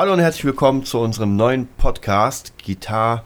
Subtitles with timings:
[0.00, 3.22] Hallo und herzlich willkommen zu unserem neuen Podcast Gitar.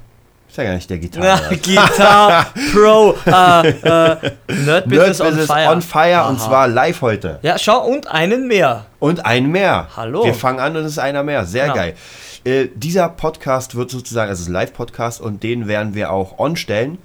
[0.48, 1.24] Ist ja gar nicht der Gitarre.
[1.24, 5.70] Ja, Gitar Pro äh, äh, Nerd Business on Fire.
[5.70, 6.28] on Fire Aha.
[6.30, 7.38] und zwar live heute.
[7.42, 8.86] Ja, schau, und einen mehr.
[8.98, 9.86] Und ein mehr.
[9.96, 10.24] Hallo.
[10.24, 11.44] Wir fangen an und es ist einer mehr.
[11.44, 11.76] Sehr Genau.
[11.76, 11.94] geil.
[12.42, 16.40] Äh, dieser Podcast wird sozusagen, also es ist ein Live-Podcast und den werden wir auch
[16.40, 16.98] on stellen.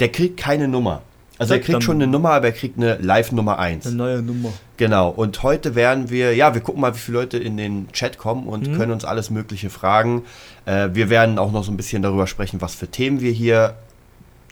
[0.00, 1.02] Der kriegt keine Nummer.
[1.38, 3.86] Also er kriegt schon eine Nummer, aber er kriegt eine Live-Nummer 1.
[3.86, 4.52] Eine neue Nummer.
[4.76, 8.18] Genau, und heute werden wir, ja, wir gucken mal, wie viele Leute in den Chat
[8.18, 8.76] kommen und Mhm.
[8.76, 10.22] können uns alles Mögliche fragen.
[10.64, 13.74] Äh, wir werden auch noch so ein bisschen darüber sprechen, was für Themen wir hier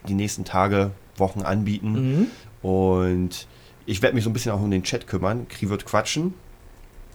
[0.09, 2.27] die nächsten Tage, Wochen anbieten.
[2.63, 2.69] Mhm.
[2.69, 3.47] Und
[3.87, 5.47] ich werde mich so ein bisschen auch um den Chat kümmern.
[5.49, 6.35] Kri wird quatschen.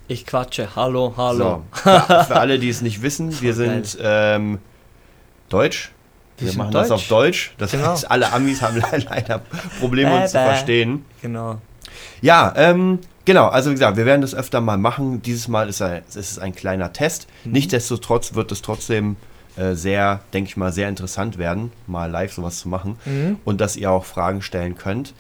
[0.08, 0.76] Ich quatsche.
[0.77, 1.63] Hallo, hallo.
[1.74, 4.60] So, für, für alle, die es nicht wissen, wir sind ähm,
[5.49, 5.91] Deutsch.
[6.40, 7.02] Wir machen das Deutsch.
[7.02, 7.52] auf Deutsch.
[7.58, 7.88] Das Genau.
[7.88, 9.41] heißt, alle Amis haben leider
[9.80, 11.05] Probleme, uns zu verstehen.
[11.22, 11.60] Genau.
[12.22, 13.48] Ja, ähm, genau.
[13.48, 15.22] Also wie gesagt, wir werden das öfter mal machen.
[15.22, 17.27] Dieses Mal ist, ein, es ist ein kleiner Test.
[17.44, 17.54] Mhm.
[17.54, 19.16] Nichtsdestotrotz wird es trotzdem
[19.55, 23.38] äh, sehr, denke ich mal, sehr interessant werden, mal live sowas zu machen Mhm.
[23.46, 25.13] und dass ihr auch Fragen stellen könnt.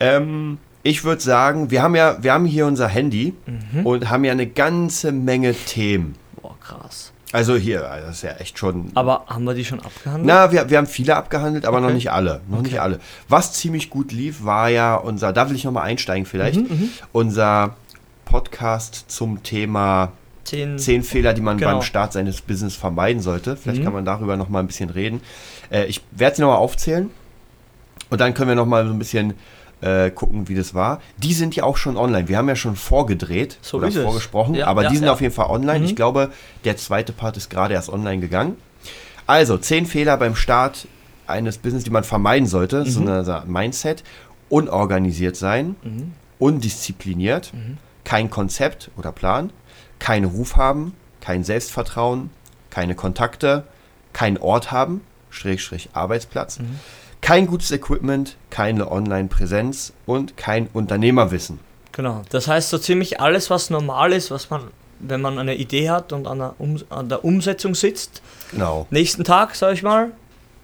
[0.00, 3.86] Ähm, ich würde sagen, wir haben ja, wir haben hier unser Handy Mhm.
[3.86, 6.16] und haben ja eine ganze Menge Themen.
[6.40, 7.11] Boah, krass.
[7.32, 8.90] Also hier, also das ist ja echt schon.
[8.94, 10.26] Aber haben wir die schon abgehandelt?
[10.26, 11.94] Na, wir, wir haben viele abgehandelt, aber noch Okay.
[11.94, 12.42] nicht alle.
[12.48, 12.78] Noch nicht Okay.
[12.80, 13.00] alle.
[13.28, 17.76] Was ziemlich gut lief, war ja unser, da will ich nochmal einsteigen vielleicht, Mhm, unser
[18.26, 20.12] Podcast zum Thema
[20.44, 20.78] Zehn.
[20.78, 21.72] 10 Fehler, die man Genau.
[21.72, 23.56] beim Start seines Business vermeiden sollte.
[23.56, 23.84] Vielleicht Mhm.
[23.84, 25.20] kann man darüber nochmal ein bisschen reden.
[25.70, 27.10] Äh, ich werde sie nochmal aufzählen
[28.10, 29.34] und dann können wir nochmal so ein bisschen
[29.82, 31.00] äh, gucken, wie das war.
[31.18, 32.28] Die sind ja auch schon online.
[32.28, 35.12] Wir haben ja schon vorgedreht So oder vorgesprochen, Ja, aber ja, die sind ja.
[35.12, 35.80] auf jeden Fall online.
[35.80, 35.84] Mhm.
[35.84, 36.30] Ich glaube,
[36.64, 38.56] der zweite Part ist gerade erst online gegangen.
[39.26, 40.86] Also, 10 Fehler beim Start
[41.26, 42.84] eines Business, die man vermeiden sollte.
[42.86, 43.24] So Mhm.
[43.24, 44.02] so ein Mindset.
[44.48, 46.12] Unorganisiert sein, Mhm.
[46.38, 47.52] undiszipliniert,
[48.04, 49.50] kein Konzept oder Plan,
[49.98, 52.30] keinen Ruf haben, kein Selbstvertrauen,
[52.70, 53.64] keine Kontakte,
[54.12, 56.78] keinen Ort haben, Schrägstrich Arbeitsplatz, Mhm.
[57.22, 61.58] Kein gutes Equipment, keine Online-Präsenz und kein Unternehmerwissen.
[61.92, 62.22] Genau.
[62.30, 64.64] Das heißt so ziemlich alles, was normal ist, was man,
[64.98, 68.20] wenn man eine Idee hat und an der, um an der Umsetzung sitzt,
[68.50, 68.86] Genau.
[68.90, 70.10] nächsten Tag, sag ich mal,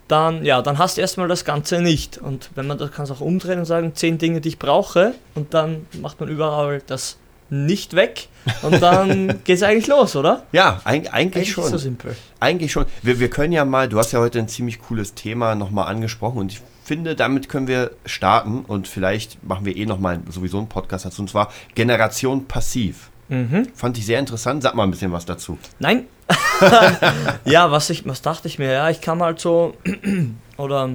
[0.09, 2.19] dann, ja, dann hast du erstmal das Ganze nicht.
[2.19, 5.15] Und wenn man das kann es auch umdrehen und sagen, zehn Dinge, die ich brauche,
[5.35, 7.19] und dann macht man überall das
[7.51, 8.29] nicht weg
[8.63, 10.45] und dann geht's eigentlich los, oder?
[10.53, 11.69] Ja, eig eigentlich schon.
[11.69, 12.17] so simpel.
[12.41, 12.87] Eigentlich schon.
[13.03, 16.39] Wir, wir können ja mal, du hast ja heute ein ziemlich cooles Thema nochmal angesprochen
[16.39, 20.69] und ich finde, damit können wir starten und vielleicht machen wir eh nochmal sowieso einen
[20.69, 23.11] Podcast dazu und zwar Generation Passiv.
[23.29, 23.69] Mhm.
[23.75, 24.63] Fand ich sehr interessant.
[24.63, 25.59] Sag mal ein bisschen was dazu.
[25.79, 26.07] Nein.
[27.45, 28.73] ja, was ich, was dachte ich mir?
[28.73, 29.75] Ja, ich kam halt so,
[30.57, 30.91] oder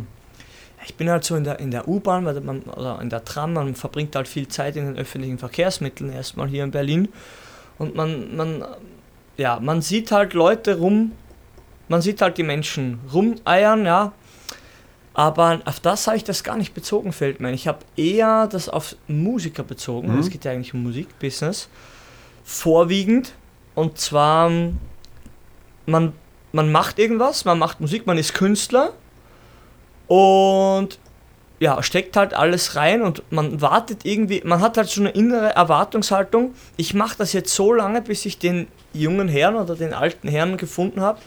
[0.86, 4.16] ich bin halt so in der, in der U-Bahn oder in der Tram, man verbringt
[4.16, 7.10] halt viel Zeit in den öffentlichen Verkehrsmitteln, erstmal hier in Berlin.
[7.78, 8.66] Und man, man,
[9.38, 11.14] ja, man sieht halt Leute rum,
[11.88, 14.14] man sieht halt die Menschen rumeiern, ja.
[15.14, 17.52] Aber auf das habe ich das gar nicht bezogen, fällt mir.
[17.52, 20.12] Ich habe eher das auf Musiker bezogen.
[20.12, 20.20] Mhm.
[20.20, 21.70] Es geht ja eigentlich um Musikbusiness.
[22.44, 23.34] Vorwiegend.
[23.76, 24.50] Und zwar,
[25.86, 26.14] man,
[26.52, 28.94] man macht irgendwas, man macht Musik, man ist Künstler
[30.14, 31.00] und
[31.60, 35.56] ja, steckt halt alles rein und man wartet irgendwie, man hat halt so eine innere
[35.56, 40.28] Erwartungshaltung, ich mache das jetzt so lange, bis ich den jungen Herrn oder den alten
[40.28, 41.20] Herrn gefunden habe,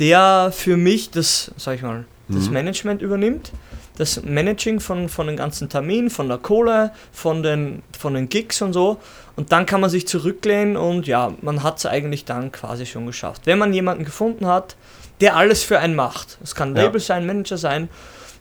[0.00, 2.54] der für mich das, sag ich mal, das Mhm.
[2.54, 3.52] Management übernimmt,
[3.96, 8.60] das Managing von, von den ganzen Terminen, von der Kohle, von den, von den Gigs
[8.60, 8.96] und so.
[9.36, 13.06] Und dann kann man sich zurücklehnen und ja, man hat es eigentlich dann quasi schon
[13.06, 13.42] geschafft.
[13.44, 14.74] Wenn man jemanden gefunden hat,
[15.20, 16.38] der alles für einen macht.
[16.42, 16.82] Es kann Ja.
[16.84, 17.88] Label sein, Manager sein.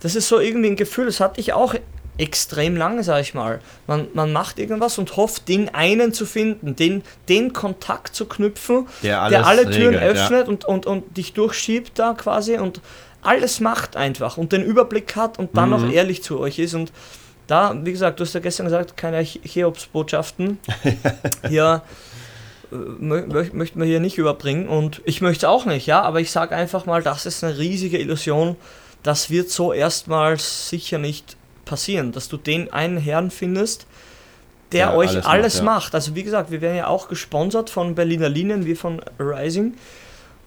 [0.02, 1.74] Das ist so irgendwie ein Gefühl, das hatte ich auch
[2.18, 3.60] extrem lange, sag ich mal.
[3.88, 8.88] Man, man macht irgendwas und hofft, den einen zu finden, den, den Kontakt zu knüpfen,
[9.04, 10.24] Der der alle Türen regelt, ja.
[10.24, 12.80] öffnet und, und, und dich durchschiebt da quasi und
[13.22, 15.76] alles macht einfach und den Überblick hat und dann Mhm.
[15.88, 16.74] noch ehrlich zu euch ist.
[16.74, 16.94] Und
[17.48, 20.60] da, wie gesagt, du hast ja gestern gesagt, keine Che- Cheops-Botschaften.
[21.50, 21.82] hier
[23.00, 26.20] mö mö möchten wir hier nicht überbringen und ich möchte es auch nicht, ja, aber
[26.20, 28.56] ich sage einfach mal, das ist eine riesige Illusion.
[29.04, 33.86] Das wird so erstmals sicher nicht passieren, dass du den einen Herrn findest,
[34.72, 35.98] der Ja, euch alles alles, macht, macht, ja.
[35.98, 39.76] Also wie gesagt, wir werden ja auch gesponsert von Berliner Linien, wie von Rising.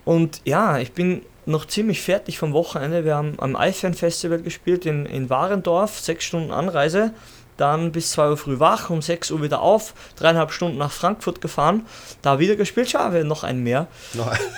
[0.05, 3.05] Und ja, ich bin noch ziemlich fertig vom Wochenende.
[3.05, 7.13] Wir haben am iFan Festival gespielt in, in Warendorf, sechs Stunden Anreise,
[7.59, 11.41] dann bis 2 Uhr früh wach, um 6 Uhr wieder auf, dreieinhalb Stunden nach Frankfurt
[11.43, 11.85] gefahren,
[12.23, 13.87] da wieder gespielt, schau, wir noch ein mehr.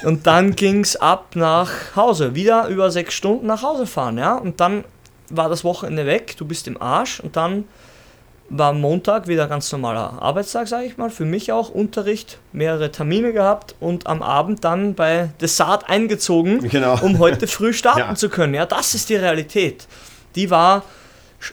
[0.05, 4.37] Und dann ging es ab nach Hause, wieder über sechs Stunden nach Hause fahren, ja.
[4.37, 4.85] Und dann
[5.31, 7.65] war das Wochenende weg, du bist im Arsch und dann
[8.53, 11.09] war Montag wieder ganz normaler Arbeitstag, sage ich mal.
[11.09, 16.99] Für mich auch Unterricht, mehrere Termine gehabt und am Abend dann bei Desart eingezogen, Genau.
[17.01, 18.15] um heute früh starten Ja.
[18.17, 18.55] zu können.
[18.55, 19.87] Ja, das ist die Realität.
[20.35, 20.83] Die war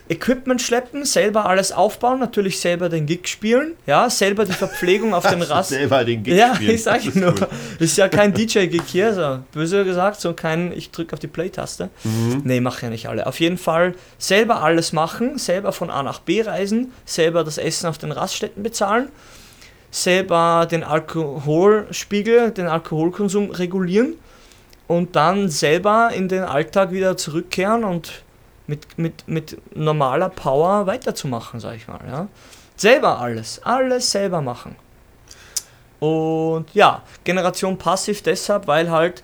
[0.10, 5.26] Equipment schleppen, selber alles aufbauen, natürlich selber den Gig spielen, ja, selber die Verpflegung auf
[5.26, 5.70] den Rast.
[5.70, 6.72] Selber den Gig Ja, spielen.
[6.76, 7.34] ich sag Das ist nur.
[7.40, 7.48] cool.
[7.80, 11.90] Ist ja kein DJ-Gig hier, so böse gesagt, so kein, ich drücke auf die Play-Taste.
[12.04, 12.42] Mhm.
[12.44, 13.26] Nee, mach ja nicht alle.
[13.28, 17.88] Auf jeden Fall selber alles machen, selber von A nach B reisen, selber das Essen
[17.88, 19.08] auf den Raststätten bezahlen,
[19.90, 24.16] selber den Alkoholspiegel, den Alkoholkonsum regulieren
[24.88, 28.24] und dann selber in den Alltag wieder zurückkehren und
[28.68, 32.00] mit, mit, mit normaler Power weiterzumachen, sag ich mal.
[32.08, 32.28] Ja.
[32.76, 34.76] Selber alles, alles selber machen.
[36.00, 39.24] Und ja, Generation passiv deshalb, weil halt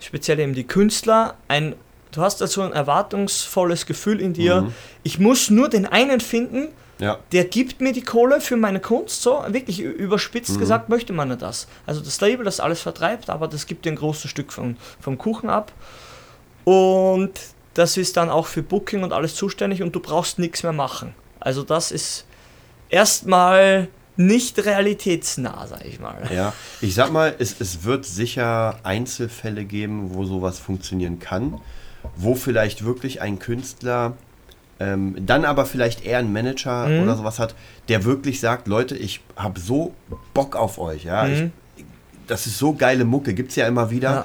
[0.00, 1.74] speziell eben die Künstler ein,
[2.12, 4.74] du hast dazu ein erwartungsvolles Gefühl in dir, Mhm.
[5.02, 6.68] ich muss nur den einen finden,
[7.00, 7.18] Ja.
[7.32, 10.58] der gibt mir die Kohle für meine Kunst, so wirklich überspitzt Mhm.
[10.60, 11.66] gesagt möchte man ja das.
[11.86, 15.18] Also das Label, das alles vertreibt, aber das gibt dir ein großes Stück vom, vom
[15.18, 15.72] Kuchen ab.
[16.64, 17.32] Und
[17.74, 21.14] das ist dann auch für Booking und alles zuständig und du brauchst nichts mehr machen.
[21.40, 22.24] Also das ist
[22.90, 26.18] erstmal nicht realitätsnah, sag ich mal.
[26.34, 26.52] Ja,
[26.82, 31.58] ich sag mal, es, es wird sicher Einzelfälle geben, wo sowas funktionieren kann,
[32.16, 34.14] wo vielleicht wirklich ein Künstler
[34.80, 37.02] ähm, dann aber vielleicht eher einen Manager Mhm.
[37.02, 37.54] oder sowas hat,
[37.88, 39.94] der wirklich sagt, Leute, ich habe so
[40.34, 41.52] Bock auf euch, ja, Mhm.
[41.76, 41.84] ich,
[42.26, 44.10] das ist so geile Mucke, gibt es ja immer wieder.
[44.10, 44.24] Ja.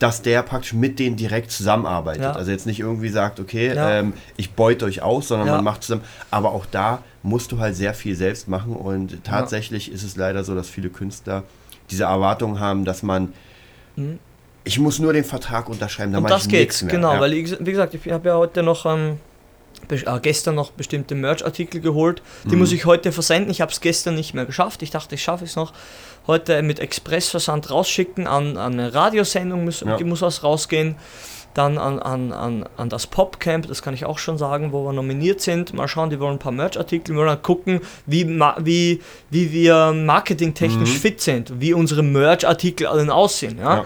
[0.00, 2.22] Dass der praktisch mit denen direkt zusammenarbeitet.
[2.22, 2.32] Ja.
[2.32, 3.90] Also jetzt nicht irgendwie sagt, okay, Ja.
[4.00, 5.54] ähm, ich beute euch aus, sondern Ja.
[5.56, 6.02] man macht zusammen.
[6.32, 8.74] Aber auch da musst du halt sehr viel selbst machen.
[8.74, 11.44] Und tatsächlich ist es leider so, dass viele Künstler
[11.90, 13.32] diese Erwartung haben, dass man,
[13.96, 14.18] Mhm.
[14.64, 16.90] ich muss nur den Vertrag unterschreiben, dann Und das ich geht, mehr.
[16.92, 19.18] genau, weil ich, wie gesagt, ich habe ja heute noch, ähm,
[19.90, 22.58] äh, gestern noch bestimmte Merch-Artikel geholt, die Mhm.
[22.60, 25.44] muss ich heute versenden, ich habe es gestern nicht mehr geschafft, ich dachte, ich schaffe
[25.44, 25.72] es noch,
[26.30, 29.98] heute mit Expressversand rausschicken an, an eine Radiosendung, muss, Ja.
[30.04, 30.96] muss was rausgehen,
[31.54, 34.92] dann an, an, an, an das Popcamp, das kann ich auch schon sagen, wo wir
[34.92, 38.24] nominiert sind, mal schauen, die wollen ein paar Merch-Artikel, wir wollen dann gucken, wie,
[38.60, 39.00] wie,
[39.30, 40.96] wie wir marketingtechnisch Mhm.
[41.00, 43.78] fit sind, wie unsere Merch-Artikel dann aussehen, ja.
[43.78, 43.84] Ja.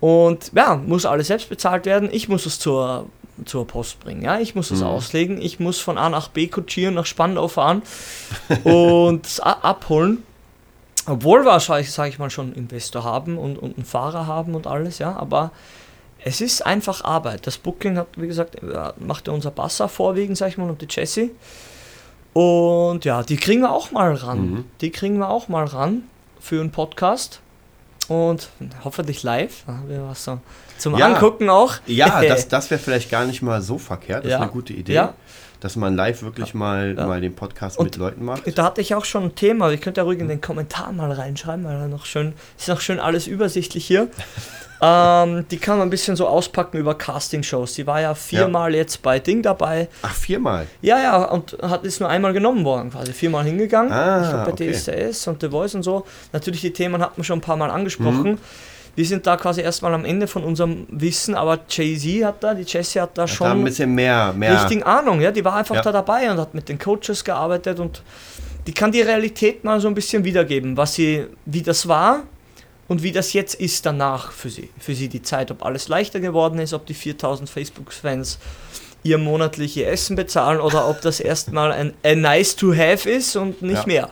[0.00, 2.08] Und ja, muss alles selbst bezahlt werden.
[2.12, 3.06] Ich muss es zur,
[3.44, 4.22] zur Post bringen.
[4.22, 4.86] Ja, ich muss es Mhm.
[4.86, 5.40] auslegen.
[5.42, 7.82] Ich muss von A nach B kutschieren, nach Spandau fahren
[8.64, 10.22] und abholen.
[11.08, 14.66] Obwohl wir, sage ich, mal, schon einen Investor haben und, und einen Fahrer haben und
[14.66, 15.50] alles, ja, aber
[16.24, 17.46] es ist einfach Arbeit.
[17.46, 20.80] Das Booking hat, wie gesagt, ja, macht ja unser Basser vorwiegend, sag ich mal, und
[20.82, 21.30] die Jessie.
[22.32, 24.50] Und ja, die kriegen wir auch mal ran.
[24.50, 24.64] Mhm.
[24.80, 26.02] Die kriegen wir auch mal ran
[26.40, 27.40] für einen Podcast.
[28.08, 28.48] Und
[28.84, 29.64] hoffentlich live.
[29.66, 30.38] Haben wir was so
[30.78, 31.06] zum Ja.
[31.06, 31.74] Angucken auch.
[31.86, 34.24] Ja, das, das wäre vielleicht gar nicht mal so verkehrt.
[34.24, 34.36] Das Ja.
[34.38, 34.94] ist eine gute Idee.
[34.94, 35.14] Ja.
[35.60, 37.06] Dass man live wirklich mal, Ja.
[37.06, 38.42] mal den Podcast Und- mit Leuten macht.
[38.56, 39.70] Da hatte ich auch schon ein Thema.
[39.70, 42.80] Ihr könnt ja ruhig in den Kommentar mal reinschreiben, weil da noch schön, ist noch
[42.80, 44.06] schön alles übersichtlich hier.
[44.80, 47.74] ähm, die kann man ein bisschen so auspacken über Castingshows.
[47.74, 49.88] Die war ja viermal jetzt bei Ding dabei.
[50.02, 50.66] Ach, viermal.
[50.80, 53.92] Ja, ja, und hat ist nur einmal genommen worden, quasi viermal hingegangen.
[53.92, 54.70] Ah, ich glaube bei okay.
[54.72, 56.06] DSDS und The Voice und so.
[56.32, 58.32] Natürlich die Themen hat man schon ein paar Mal angesprochen.
[58.32, 58.38] Mhm.
[58.98, 62.64] Wir sind da quasi erstmal am Ende von unserem Wissen, aber Jay-Z hat da, die
[62.64, 64.54] Jessie hat da Hat da schon ein bisschen mehr, mehr.
[64.60, 65.82] richtigen Ahnung, ja, die war einfach Ja.
[65.82, 68.02] da dabei und hat mit den Coaches gearbeitet und
[68.66, 72.24] die kann die Realität mal so ein bisschen wiedergeben, was sie, wie das war
[72.88, 76.18] und wie das jetzt ist danach für sie, für sie die Zeit, ob alles leichter
[76.18, 78.40] geworden ist, ob die 4000 Facebook-Fans
[79.04, 83.36] ihr monatlich ihr Essen bezahlen oder ob das erstmal ein, ein nice to have ist
[83.36, 83.86] und nicht Ja.
[83.86, 84.10] mehr.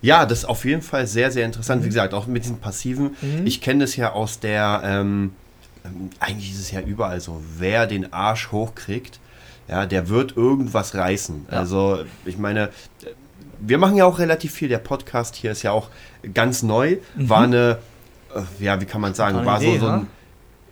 [0.00, 1.82] Ja, das ist auf jeden Fall sehr, sehr interessant.
[1.82, 3.16] Wie gesagt, auch mit diesen passiven.
[3.20, 3.46] Mhm.
[3.46, 5.32] Ich kenne das ja aus der, ähm,
[5.84, 9.20] ähm, eigentlich ist es ja überall so, wer den Arsch hochkriegt,
[9.68, 11.46] ja, der wird irgendwas reißen.
[11.50, 11.58] Ja.
[11.58, 12.70] Also, ich meine,
[13.60, 14.68] wir machen ja auch relativ viel.
[14.68, 15.88] Der Podcast hier ist ja auch
[16.32, 16.98] ganz neu.
[17.16, 17.28] Mhm.
[17.28, 17.78] War eine,
[18.34, 19.94] äh, ja, wie kann man sagen, War so, Idee, so ja?
[19.94, 20.06] ein,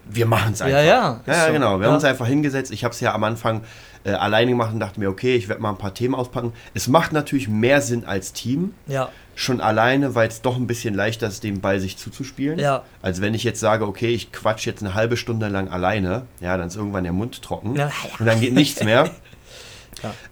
[0.09, 0.79] wir machen es einfach.
[0.79, 1.53] Ja, ja, Ja, ja so.
[1.53, 1.81] genau.
[1.81, 2.71] Wir haben uns einfach hingesetzt.
[2.71, 3.63] Ich habe es ja am Anfang
[4.07, 6.53] äh, alleine gemacht und dachte mir, okay, ich werde mal ein paar Themen auspacken.
[6.75, 8.73] Es macht natürlich mehr Sinn als Team.
[8.87, 12.59] Ja, Schon alleine, weil es doch ein bisschen leichter ist, den Ball sich zuzuspielen.
[12.59, 16.23] ja, Als wenn ich jetzt sage, okay, ich quatsch jetzt eine halbe Stunde lang alleine,
[16.41, 17.93] ja, dann ist irgendwann der Mund trocken Ja, ja.
[18.19, 19.11] und dann geht nichts mehr.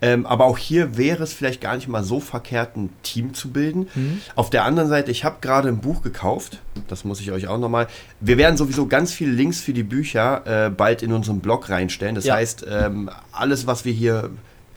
[0.02, 3.50] Ähm, aber auch hier wäre es vielleicht gar nicht mal so verkehrt, ein Team zu
[3.50, 3.88] bilden.
[3.94, 4.21] Mhm.
[4.37, 7.59] Auf der anderen Seite, ich habe gerade ein Buch gekauft, das muss ich euch auch
[7.59, 7.87] nochmal.
[8.21, 12.14] Wir werden sowieso ganz viele Links für die Bücher äh, bald in unseren Blog reinstellen.
[12.14, 12.35] Das Ja.
[12.35, 14.30] heißt, ähm, alles, was wir hier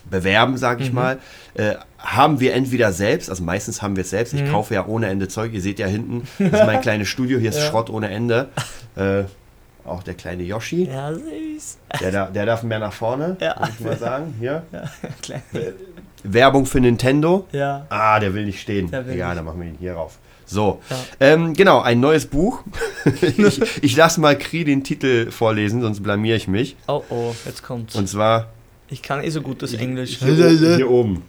[0.10, 0.96] bewerben, sage ich Mhm.
[0.96, 1.17] mal,
[1.56, 4.34] äh, haben wir entweder selbst, also meistens haben wir es selbst.
[4.34, 4.51] Ich Mhm.
[4.51, 5.51] kaufe ja ohne Ende Zeug.
[5.53, 7.65] Ihr seht ja hinten, das ist mein kleines Studio, hier ist Ja.
[7.70, 8.48] Schrott ohne Ende.
[8.96, 9.24] Äh,
[9.88, 11.77] auch der kleine Yoshi, ja, süß.
[12.01, 13.56] der, der darf mehr nach vorne, Ja.
[13.60, 14.36] würde ich mal sagen.
[14.39, 14.63] Hier.
[15.22, 15.41] Klein.
[16.24, 17.48] Werbung für Nintendo.
[17.51, 17.86] Ja.
[17.89, 18.91] Ah, der will nicht stehen.
[18.91, 19.38] Will ja, nicht.
[19.38, 20.17] dann machen wir ihn hier rauf.
[20.46, 20.96] So, Ja.
[21.20, 22.63] ähm, genau, ein neues Buch.
[23.22, 26.77] ich ich lasse mal Kri den Titel vorlesen, sonst blamier ich mich.
[26.88, 27.96] Oh oh, jetzt kommt's.
[27.96, 28.48] Und zwar
[28.89, 30.20] ich kann eh so gutes Englisch.
[30.20, 31.24] hier, oben, hier oben.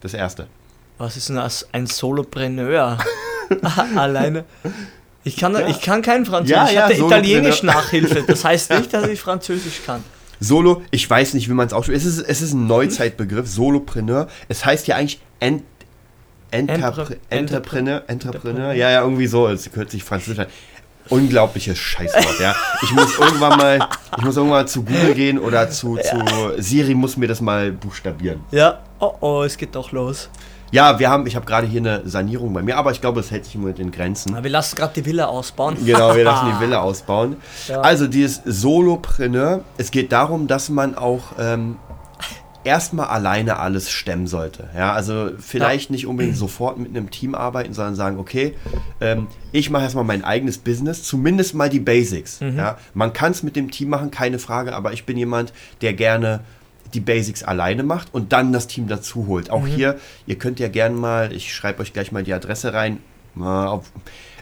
[0.00, 0.48] Das erste.
[0.98, 1.68] Was ist denn das?
[1.70, 2.98] Ein Solopreneur?
[3.96, 4.44] Alleine.
[5.24, 6.56] Ich kann, ich kann kein Französisch.
[6.56, 7.18] Ja, ich ja, hatte Solopreneur.
[7.24, 8.22] Italienisch Nachhilfe.
[8.26, 10.02] Das heißt nicht, dass ich Französisch kann.
[10.40, 11.98] Solo, ich weiß nicht, wie man es ausspricht.
[12.00, 14.28] Es ist, es ist ein Neuzeitbegriff, Solopreneur.
[14.48, 15.64] Es heißt ja eigentlich Ent,
[16.50, 18.72] Entrepre, Entrepre- Entrepreneur, Entrepreneur.
[18.72, 19.48] Ja, ja, irgendwie so.
[19.48, 20.46] Es hört sich französisch an.
[21.10, 22.54] Unglaubliches Scheißwort, ja.
[22.82, 26.94] Ich muss irgendwann mal, ich muss irgendwann mal zu Google gehen oder zu, zu Siri
[26.94, 28.40] muss mir das mal buchstabieren.
[28.50, 28.80] Ja.
[29.00, 30.28] Oh oh, es geht doch los.
[30.70, 33.30] Ja, wir haben, ich habe gerade hier eine Sanierung bei mir, aber ich glaube, es
[33.30, 34.34] hält sich im Moment in Grenzen.
[34.34, 35.76] Aber wir lassen gerade die Villa ausbauen.
[35.84, 37.36] Genau, wir lassen die Villa ausbauen.
[37.68, 37.80] Ja.
[37.80, 41.76] Also dieses Solopreneur, es geht darum, dass man auch ähm,
[42.64, 44.68] erstmal alleine alles stemmen sollte.
[44.76, 48.54] Ja, also vielleicht nicht unbedingt sofort mit einem Team arbeiten, sondern sagen, okay,
[49.00, 52.40] ähm, ich mache erstmal mein eigenes Business, zumindest mal die Basics.
[52.40, 55.94] Ja, man kann es mit dem Team machen, keine Frage, aber ich bin jemand, der
[55.94, 56.40] gerne
[56.94, 59.50] die Basics alleine macht und dann das Team dazu holt.
[59.50, 62.98] Auch hier, ihr könnt ja gerne mal, ich schreibe euch gleich mal die Adresse rein.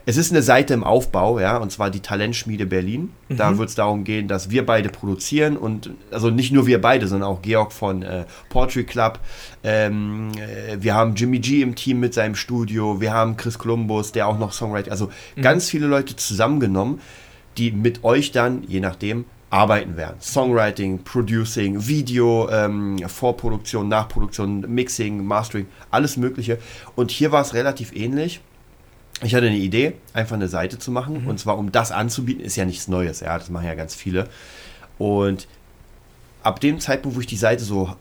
[0.09, 3.11] Es ist eine Seite im Aufbau, ja, und zwar die Talentschmiede Berlin.
[3.29, 7.09] Da wird es darum gehen, dass wir beide produzieren und also nicht nur wir beide,
[7.09, 9.19] sondern auch Georg von äh, Poetry Club.
[9.65, 13.01] Ähm, äh, wir haben Jimmy G im Team mit seinem Studio.
[13.01, 14.93] Wir haben Chris Columbus, der auch noch Songwriter.
[14.93, 15.11] Also
[15.43, 17.01] ganz viele Leute zusammengenommen,
[17.59, 20.17] die mit euch dann, je nachdem, arbeiten werden.
[20.21, 26.59] Songwriting, Producing, Video, ähm, Vorproduktion, Nachproduktion, Mixing, Mastering, alles Mögliche.
[26.95, 28.41] Und hier war es relativ ähnlich.
[29.23, 31.27] Ich hatte eine Idee, einfach eine Seite zu machen.
[31.27, 33.21] Und zwar, um das anzubieten, ist ja nichts Neues.
[33.21, 34.29] Ja, das machen ja ganz viele.
[34.99, 35.49] Und
[36.43, 37.97] ab dem Zeitpunkt, wo ich die Seite so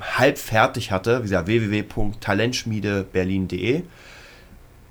[0.00, 3.82] halb fertig hatte, wie gesagt, www.talentschmiedeberlin.de,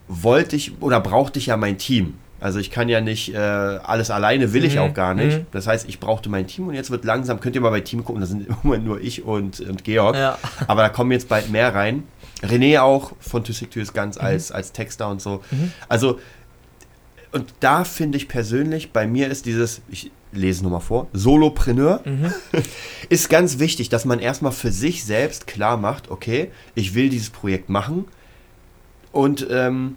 [0.08, 2.16] wollte ich oder brauchte ich ja mein Team.
[2.44, 5.38] Also ich kann ja nicht äh, alles alleine, will ich Mhm, auch gar nicht.
[5.40, 5.46] mhm.
[5.52, 8.04] Das heißt, ich brauchte mein Team und jetzt wird langsam, könnt ihr mal bei Team
[8.04, 10.16] gucken, da sind im Moment nur ich und, und Georg.
[10.16, 10.38] Ja.
[10.68, 12.04] Aber da kommen jetzt bald mehr rein.
[12.42, 14.26] René auch von Tüssig Tüs ganz Mhm.
[14.26, 15.42] als, als Texter und so.
[15.88, 16.20] Also,
[17.32, 22.02] und da finde ich persönlich, bei mir ist dieses, ich lese es nochmal vor, Solopreneur,
[22.04, 22.34] Mhm.
[23.10, 27.30] ist ganz wichtig, dass man erstmal für sich selbst klar macht, okay, ich will dieses
[27.30, 28.06] Projekt machen
[29.14, 29.96] und ähm,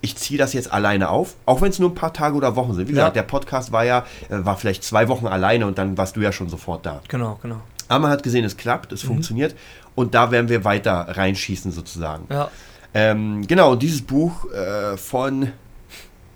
[0.00, 2.74] ich ziehe das jetzt alleine auf, auch wenn es nur ein paar Tage oder Wochen
[2.74, 2.86] sind.
[2.88, 2.98] Wie Ja.
[3.00, 6.20] gesagt, der Podcast war ja, äh, war vielleicht zwei Wochen alleine und dann warst du
[6.20, 7.00] ja schon sofort da.
[7.08, 7.60] Genau, genau.
[7.88, 9.54] Aber man hat gesehen, es klappt, es funktioniert
[9.94, 12.26] und da werden wir weiter reinschießen sozusagen.
[12.30, 12.50] Ja.
[12.94, 15.52] Ähm, genau, dieses Buch äh, von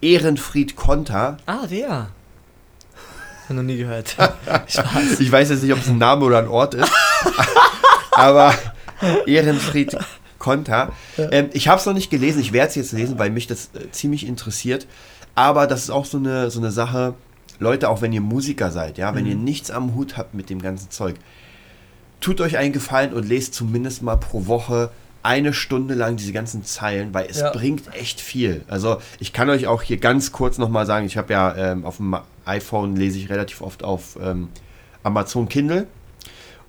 [0.01, 1.37] Ehrenfried Konter.
[1.47, 2.09] Ah, der.
[3.49, 4.17] Hab noch nie gehört.
[5.19, 6.91] Ich weiß jetzt nicht, ob es ein Name oder ein Ort ist,
[8.13, 8.55] aber
[9.27, 9.97] Ehrenfried
[10.43, 10.93] Konter.
[11.17, 13.71] Ähm, ich habe es noch nicht gelesen, ich werde es jetzt lesen, weil mich das
[13.75, 14.87] äh, ziemlich interessiert.
[15.35, 17.15] Aber das ist auch so eine, so eine Sache,
[17.59, 20.61] Leute, auch wenn ihr Musiker seid, ja, wenn ihr nichts am Hut habt mit dem
[20.61, 21.15] ganzen Zeug,
[22.21, 24.91] tut euch einen Gefallen und lest zumindest mal pro Woche
[25.23, 27.51] eine Stunde lang diese ganzen Zeilen, weil es Ja.
[27.51, 28.63] bringt echt viel.
[28.67, 31.99] Also ich kann euch auch hier ganz kurz nochmal sagen, ich habe ja ähm, auf
[31.99, 34.49] dem iPhone lese ich relativ oft auf ähm,
[35.05, 35.87] Amazon Kindle.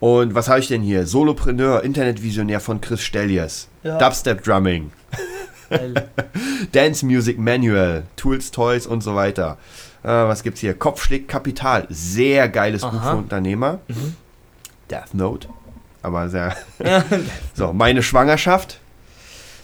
[0.04, 1.08] Und was habe ich denn hier?
[1.08, 3.70] Solopreneur, Internetvisionär von Chris Stellies.
[3.84, 3.98] Ja.
[3.98, 4.92] Dubstep Drumming.
[6.74, 9.58] Dance Music Manual, Tools, Toys und so weiter.
[10.04, 10.74] Äh, was gibt's hier?
[10.74, 11.88] Kopfschlägt Kapital.
[11.90, 13.12] Sehr geiles Buch Aha.
[13.12, 13.80] für Unternehmer.
[14.92, 15.48] Death Note.
[16.02, 16.54] Aber sehr.
[17.54, 18.82] so, meine Schwangerschaft.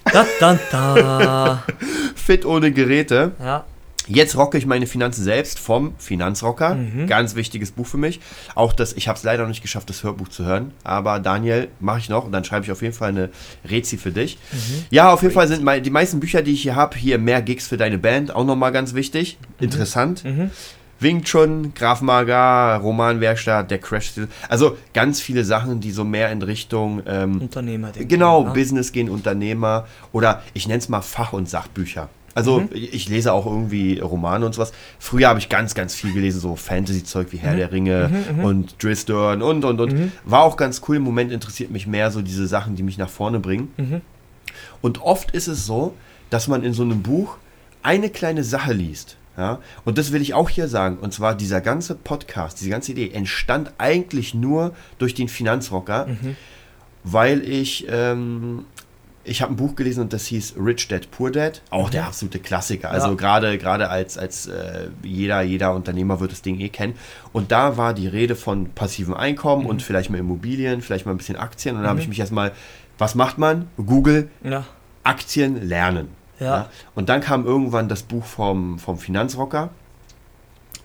[0.05, 1.63] Da, da, da.
[2.15, 3.33] Fit ohne Geräte.
[3.41, 3.65] Ja.
[4.09, 6.75] Jetzt rocke ich meine Finanzen selbst vom Finanzrocker.
[6.75, 7.05] Mhm.
[7.07, 8.19] Ganz wichtiges Buch für mich.
[8.55, 10.71] Auch das, ich habe es leider noch nicht geschafft, das Hörbuch zu hören.
[10.83, 13.29] Aber Daniel, mache ich noch und dann schreibe ich auf jeden Fall eine
[13.69, 14.39] Rezi für dich.
[14.51, 14.85] Mhm.
[14.89, 17.67] Ja, auf jeden Fall sind die meisten Bücher, die ich hier habe, hier mehr Gigs
[17.67, 18.33] für deine Band.
[18.35, 19.37] Auch nochmal ganz wichtig.
[19.59, 20.25] Interessant.
[20.25, 20.49] Mhm.
[20.99, 24.11] Wing Chun, Graf Maga, Romanwerkstatt, der Crash.
[24.49, 27.91] Also ganz viele Sachen, die so mehr in Richtung ähm, Unternehmer.
[27.93, 28.51] Genau, ne?
[28.51, 32.09] Business gehen, Unternehmer oder ich nenne es mal Fach- und Sachbücher.
[32.35, 32.69] Also Mhm.
[32.73, 34.71] ich lese auch irgendwie Romane und sowas.
[34.99, 37.41] Früher habe ich ganz, ganz viel gelesen, so Fantasy-Zeug wie Mhm.
[37.41, 38.09] Herr der Ringe
[38.43, 40.11] und Drisdorn und, und, und.
[40.25, 40.97] War auch ganz cool.
[40.97, 43.73] Im Moment interessiert mich mehr so diese Sachen, die mich nach vorne bringen.
[43.77, 44.01] Mhm.
[44.81, 45.93] Und oft ist es so,
[46.29, 47.37] dass man in so einem Buch
[47.83, 49.17] eine kleine Sache liest.
[49.37, 49.59] Ja?
[49.85, 50.97] Und das will ich auch hier sagen.
[50.97, 56.07] Und zwar dieser ganze Podcast, diese ganze Idee entstand eigentlich nur durch den Finanzrocker,
[57.03, 58.65] weil ich ähm,
[59.25, 62.39] ich habe ein Buch gelesen und das hieß Rich Dad Poor Dad, auch der absolute
[62.39, 62.89] Klassiker.
[62.89, 63.13] Also Ja.
[63.15, 66.93] gerade gerade als als äh, jeder jeder Unternehmer wird das Ding eh kennen.
[67.33, 69.69] Und da war die Rede von passivem Einkommen Mhm.
[69.69, 71.75] und vielleicht mal Immobilien, vielleicht mal ein bisschen Aktien.
[71.75, 72.53] Und da habe ich mich erstmal,
[72.97, 73.67] was macht man?
[73.77, 74.65] Google Ja.
[75.03, 76.07] Aktien lernen.
[76.39, 76.69] Ja.
[76.95, 79.69] Und dann kam irgendwann das Buch vom, vom Finanzrocker.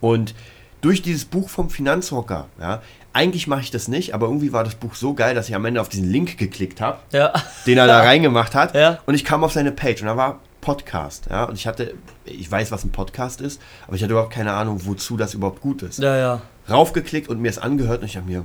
[0.01, 0.35] Und
[0.81, 2.83] durch dieses Buch vom Finanzrocker, ja,
[3.15, 5.65] eigentlich mache ich das nicht, aber irgendwie war das Buch so geil, dass ich am
[5.65, 7.33] Ende auf diesen Link geklickt habe, Ja.
[7.67, 8.75] den er da reingemacht hat.
[8.75, 8.99] Ja.
[9.07, 11.27] Und ich kam auf seine Page und da war Podcast.
[11.31, 11.95] Ja, und ich hatte,
[12.25, 15.61] ich weiß, was ein Podcast ist, aber ich hatte überhaupt keine Ahnung, wozu das überhaupt
[15.61, 15.99] gut ist.
[16.01, 16.43] Ja, ja.
[16.69, 18.45] Raufgeklickt und mir es angehört und ich habe mir,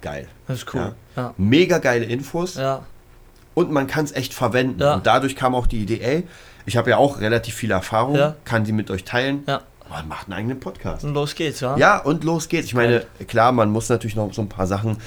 [0.00, 0.26] geil.
[0.46, 0.94] Das ist cool.
[1.16, 1.34] Ja.
[1.36, 2.84] Mega geile Infos Ja.
[3.54, 4.80] und man kann es echt verwenden.
[4.80, 4.94] Ja.
[4.94, 6.26] Und dadurch kam auch die Idee, ey,
[6.66, 8.34] ich habe ja auch relativ viel Erfahrung, Ja.
[8.44, 9.44] kann die mit euch teilen.
[9.46, 9.60] Ja.
[9.90, 11.04] Man macht einen eigenen Podcast.
[11.04, 11.76] Und los geht's, ja?
[11.76, 12.66] Ja, und los geht's.
[12.66, 14.98] Ich meine, klar, man muss natürlich noch so ein paar Sachen.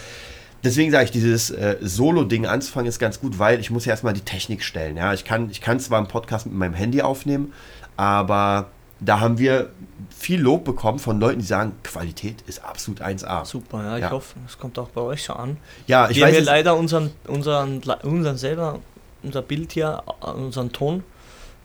[0.63, 4.13] Deswegen sage ich, dieses äh, Solo-Ding anzufangen ist ganz gut, weil ich muss ja erstmal
[4.13, 4.97] die Technik stellen.
[4.97, 7.53] Ja, ich kann, ich kann zwar einen Podcast mit meinem Handy aufnehmen,
[7.97, 8.67] aber
[8.99, 9.69] da haben wir
[10.15, 13.43] viel Lob bekommen von Leuten, die sagen, Qualität ist absolut 1A.
[13.45, 13.95] Super, ja.
[13.97, 14.11] Ich Ja.
[14.11, 15.57] hoffe, es kommt auch bei euch so an.
[15.87, 18.79] Ja, ich wir haben weiß hier jetzt- leider unseren, unseren, unseren selber,
[19.23, 21.03] unser Bild hier, äh, unseren Ton,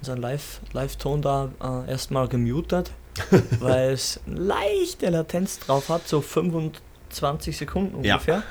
[0.01, 1.51] unseren Live- Live-Ton da
[1.87, 2.93] äh, erstmal gemutet,
[3.61, 8.15] weil es eine leichte Latenz drauf hat, so 25 Sekunden Ja.
[8.15, 8.43] ungefähr.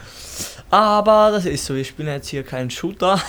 [0.69, 3.21] Aber das ist so, wir spielen jetzt hier keinen Shooter.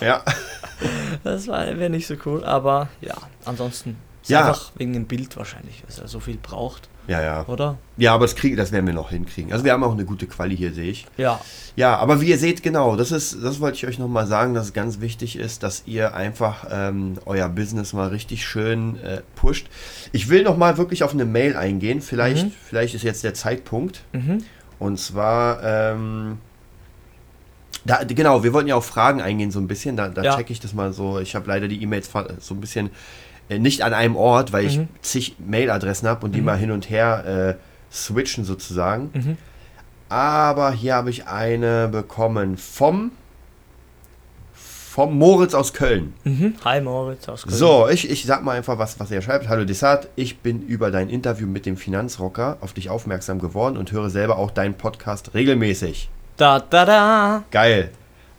[0.00, 0.22] Ja,
[1.24, 3.14] Das wäre nicht so cool, aber ja,
[3.46, 4.40] ansonsten Ja.
[4.46, 7.44] einfach wegen dem Bild wahrscheinlich, dass er so viel braucht, ja, ja.
[7.46, 7.78] oder?
[7.96, 9.52] Ja, aber das, kriege, das werden wir noch hinkriegen.
[9.52, 11.06] Also wir haben auch eine gute Quali hier, sehe ich.
[11.16, 11.40] Ja,
[11.76, 14.66] Ja, aber wie ihr seht, genau, das ist, das wollte ich euch nochmal sagen, dass
[14.66, 19.66] es ganz wichtig ist, dass ihr einfach ähm, euer Business mal richtig schön äh, pusht.
[20.12, 22.00] Ich will nochmal wirklich auf eine Mail eingehen.
[22.00, 22.52] Vielleicht, Mhm.
[22.68, 24.02] vielleicht ist jetzt der Zeitpunkt.
[24.12, 24.38] mhm.
[24.78, 26.38] Und zwar, ähm,
[27.84, 29.96] da, genau, wir wollten ja auf Fragen eingehen, so ein bisschen.
[29.96, 30.36] Da, da Ja.
[30.36, 31.18] checke ich das mal so.
[31.20, 32.10] Ich habe leider die E-Mails
[32.40, 32.90] so ein bisschen
[33.48, 34.88] nicht an einem Ort, weil ich Mhm.
[35.02, 36.44] zig Mailadressen habe und die Mhm.
[36.46, 39.10] mal hin und her äh, switchen sozusagen.
[39.14, 39.36] Mhm.
[40.08, 43.10] Aber hier habe ich eine bekommen vom,
[44.52, 46.14] vom Moritz aus Köln.
[46.24, 46.54] Mhm.
[46.64, 47.54] Hi Moritz aus Köln.
[47.54, 49.48] So, ich, ich sag mal einfach, was, was er schreibt.
[49.48, 53.92] Hallo Desart, ich bin über dein Interview mit dem Finanzrocker auf dich aufmerksam geworden und
[53.92, 56.08] höre selber auch deinen Podcast regelmäßig.
[56.36, 57.44] Da, da, da.
[57.50, 57.90] Geil.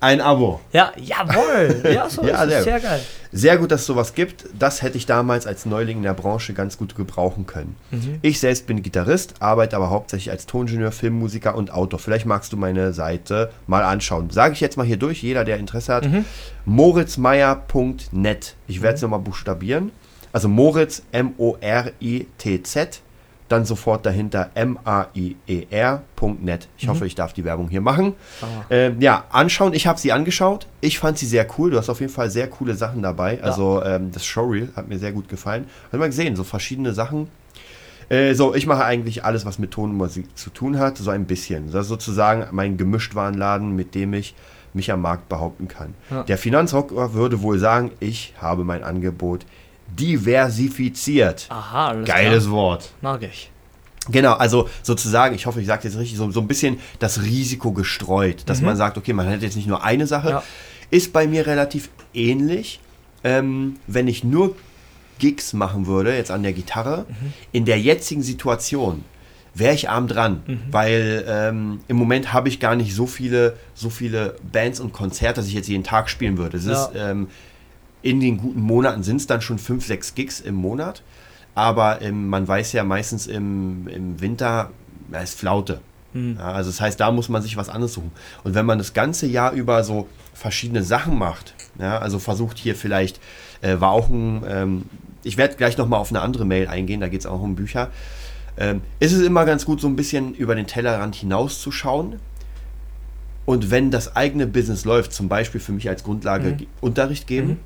[0.08, 0.62] Ein Abo.
[0.72, 1.84] Ja, jawohl.
[1.94, 3.02] Ja, so Ja, sehr sehr geil.
[3.34, 4.46] Sehr gut, dass es sowas gibt.
[4.58, 7.76] Das hätte ich damals als Neuling in der Branche ganz gut gebrauchen können.
[7.92, 8.20] Mhm.
[8.22, 12.00] Ich selbst bin Gitarrist, arbeite aber hauptsächlich als Toningenieur, Filmmusiker und Autor.
[12.00, 14.30] Vielleicht magst du meine Seite mal anschauen.
[14.30, 16.06] Sage ich jetzt mal hier durch, jeder, der Interesse hat.
[16.06, 16.24] Mhm.
[16.64, 18.56] moritzmeier.net.
[18.68, 19.92] Ich werde es nochmal buchstabieren.
[20.32, 23.02] Also Moritz, M-O-R-I-T-Z.
[23.50, 25.08] Dann sofort dahinter M-A-I-E-R.net.
[26.78, 28.14] Ich hoffe, ich darf die Werbung hier machen.
[28.42, 28.46] Ah.
[28.70, 29.74] Ähm, ja, anschauen.
[29.74, 30.68] Ich habe sie angeschaut.
[30.82, 31.72] Ich fand sie sehr cool.
[31.72, 33.42] Du hast auf jeden Fall sehr coole Sachen dabei.
[33.42, 35.66] Also ähm, das Showreel hat mir sehr gut gefallen.
[35.92, 37.30] Hat man gesehen, so verschiedene Sachen.
[38.10, 41.10] Äh, so, ich mache eigentlich alles, was mit Ton und Musik zu tun hat, so
[41.10, 41.72] ein bisschen.
[41.72, 44.36] Das ist sozusagen mein Gemischtwarenladen, mit dem ich
[44.74, 45.94] mich am Markt behaupten kann.
[46.10, 46.24] Ja.
[46.24, 49.46] Der Finanzrocker würde wohl sagen, ich habe mein Angebot
[49.88, 51.48] diversifiziert.
[51.50, 52.56] Aha, alles Geiles klar.
[52.56, 52.90] Wort.
[53.02, 53.52] Mag ich.
[54.10, 57.72] Genau, also sozusagen, ich hoffe, ich sage jetzt richtig, so, so ein bisschen das Risiko
[57.74, 60.34] gestreut, dass man sagt, okay, man hat jetzt nicht nur eine Sache, Mhm.
[60.34, 60.44] Ja.
[60.92, 62.80] ist bei mir relativ ähnlich.
[63.26, 64.56] Ähm, wenn ich nur
[65.20, 67.34] Gigs machen würde, jetzt an der Gitarre, Mhm.
[67.52, 69.04] in der jetzigen Situation
[69.54, 70.60] wäre ich arm dran, Mhm.
[70.72, 75.42] weil ähm, im Moment habe ich gar nicht so viele, so viele Bands und Konzerte,
[75.42, 76.58] dass ich jetzt jeden Tag spielen würde.
[76.58, 76.86] Es Ja.
[76.86, 77.28] ist ähm,
[78.02, 81.04] in den guten Monaten sind es dann schon fünf, sechs Gigs im Monat.
[81.56, 84.70] Aber ähm, man weiß ja meistens im, im Winter,
[85.12, 85.82] da ist Flaute.
[86.14, 86.36] Hm.
[86.38, 88.12] Ja, also das heißt, da muss man sich was anderes suchen.
[88.44, 92.76] Und wenn man das ganze Jahr über so verschiedene Sachen macht, ja, also versucht hier
[92.76, 93.20] vielleicht,
[93.62, 94.84] äh, war auch ein, ähm,
[95.24, 97.90] ich werde gleich nochmal auf eine andere Mail eingehen, da geht es auch um Bücher,
[98.58, 102.20] ähm, ist es immer ganz gut, so ein bisschen über den Tellerrand hinauszuschauen.
[103.46, 106.68] Und wenn das eigene Business läuft, zum Beispiel für mich als Grundlage Mhm.
[106.82, 107.58] Unterricht geben, Mhm.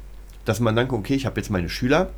[0.45, 2.10] Dass man dann okay, ich habe jetzt meine Schüler,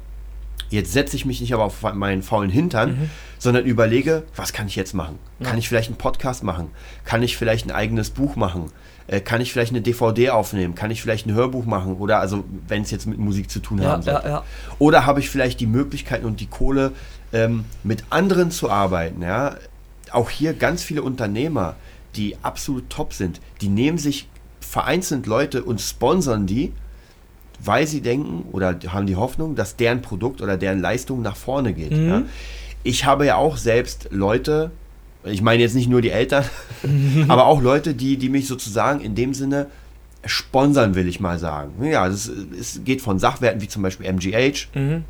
[0.69, 3.09] jetzt setze ich mich nicht aber auf meinen faulen Hintern, Mhm.
[3.37, 5.19] sondern überlege, was kann ich jetzt machen?
[5.39, 5.49] Ja.
[5.49, 6.69] Kann ich vielleicht einen Podcast machen?
[7.05, 8.71] Kann ich vielleicht ein eigenes Buch machen?
[9.07, 10.75] Äh, kann ich vielleicht eine DVD aufnehmen?
[10.75, 11.95] Kann ich vielleicht ein Hörbuch machen?
[11.97, 14.13] Oder also, wenn es jetzt mit Musik zu tun Ja, haben soll.
[14.25, 14.43] ja.
[14.79, 16.93] Oder habe ich vielleicht die Möglichkeiten und die Kohle,
[17.33, 19.21] ähm, mit anderen zu arbeiten?
[19.21, 19.57] Ja?
[20.11, 21.75] Auch hier ganz viele Unternehmer,
[22.15, 24.29] die absolut top sind, die nehmen sich
[24.61, 26.71] vereinzelt Leute und sponsern die,
[27.65, 31.73] weil sie denken oder haben die Hoffnung, dass deren Produkt oder deren Leistung nach vorne
[31.73, 31.91] geht.
[31.91, 32.09] Mhm.
[32.09, 32.21] Ja?
[32.83, 34.71] Ich habe ja auch selbst Leute,
[35.23, 36.45] ich meine jetzt nicht nur die Eltern,
[37.27, 39.67] aber auch Leute, die, die mich sozusagen in dem Sinne
[40.25, 41.83] sponsern, will ich mal sagen.
[41.85, 44.67] Ja, es, es geht von Sachwerten wie zum Beispiel MGH.
[44.73, 45.05] Mhm.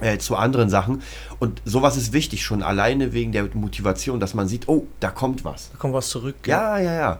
[0.00, 1.02] Äh, zu anderen Sachen.
[1.40, 5.44] Und sowas ist wichtig, schon alleine wegen der Motivation, dass man sieht, oh, da kommt
[5.44, 5.72] was.
[5.72, 6.36] Da kommt was zurück.
[6.46, 7.18] Ja, ja, ja.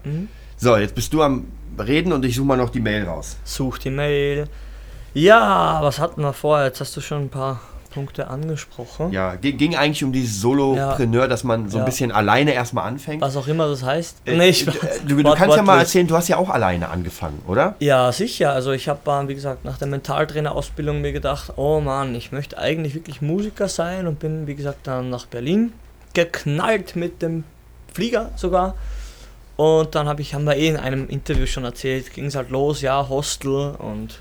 [0.57, 1.47] So, jetzt bist du am
[1.77, 3.37] Reden und ich suche mal noch die Mail raus.
[3.43, 4.49] Such die Mail.
[5.19, 6.67] Ja, was hatten wir vorher?
[6.67, 7.61] Jetzt hast du schon ein paar
[7.93, 9.11] Punkte angesprochen.
[9.11, 11.85] Ja, ging, eigentlich um dieses Solopreneur, dass man so ein Ja.
[11.87, 13.21] bisschen alleine erstmal anfängt.
[13.21, 14.19] Was auch immer das heißt.
[14.27, 14.71] Äh, Nee, ich äh,
[15.07, 17.75] du, du kannst ja mal erzählen, du hast ja auch alleine angefangen, oder?
[17.81, 18.53] Ja, sicher.
[18.53, 22.57] Also ich habe, äh, wie gesagt, nach der Mentaltrainerausbildung mir gedacht, oh Mann, ich möchte
[22.59, 25.73] eigentlich wirklich Musiker sein und bin, wie gesagt, dann nach Berlin
[26.15, 27.43] geknallt mit dem
[27.93, 28.75] Flieger sogar.
[29.57, 32.51] Und dann habe ich, haben wir eh in einem Interview schon erzählt, ging es halt
[32.51, 34.21] los, ja, Hostel und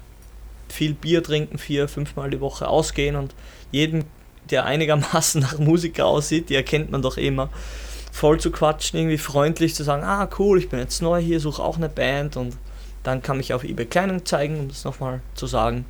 [0.69, 3.34] viel Bier trinken, vier, fünfmal die Woche ausgehen und
[3.71, 4.06] jeden,
[4.49, 7.49] der einigermaßen nach Musiker aussieht, die erkennt man doch immer,
[8.12, 11.62] voll zu quatschen, irgendwie freundlich zu sagen, ah cool, ich bin jetzt neu hier, suche
[11.62, 12.58] auch eine Band und
[13.03, 15.86] dann kam ich auf eBay Kleinanzeigen, um das nochmal zu sagen,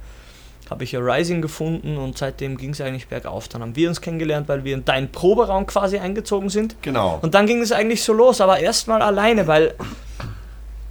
[0.70, 3.48] habe ich Rising gefunden und seitdem ging es eigentlich bergauf.
[3.48, 6.76] Dann haben wir uns kennengelernt, weil wir in deinen Proberaum quasi eingezogen sind.
[6.82, 7.20] Genau.
[7.22, 9.76] Und dann ging es eigentlich so los, aber erstmal alleine, weil,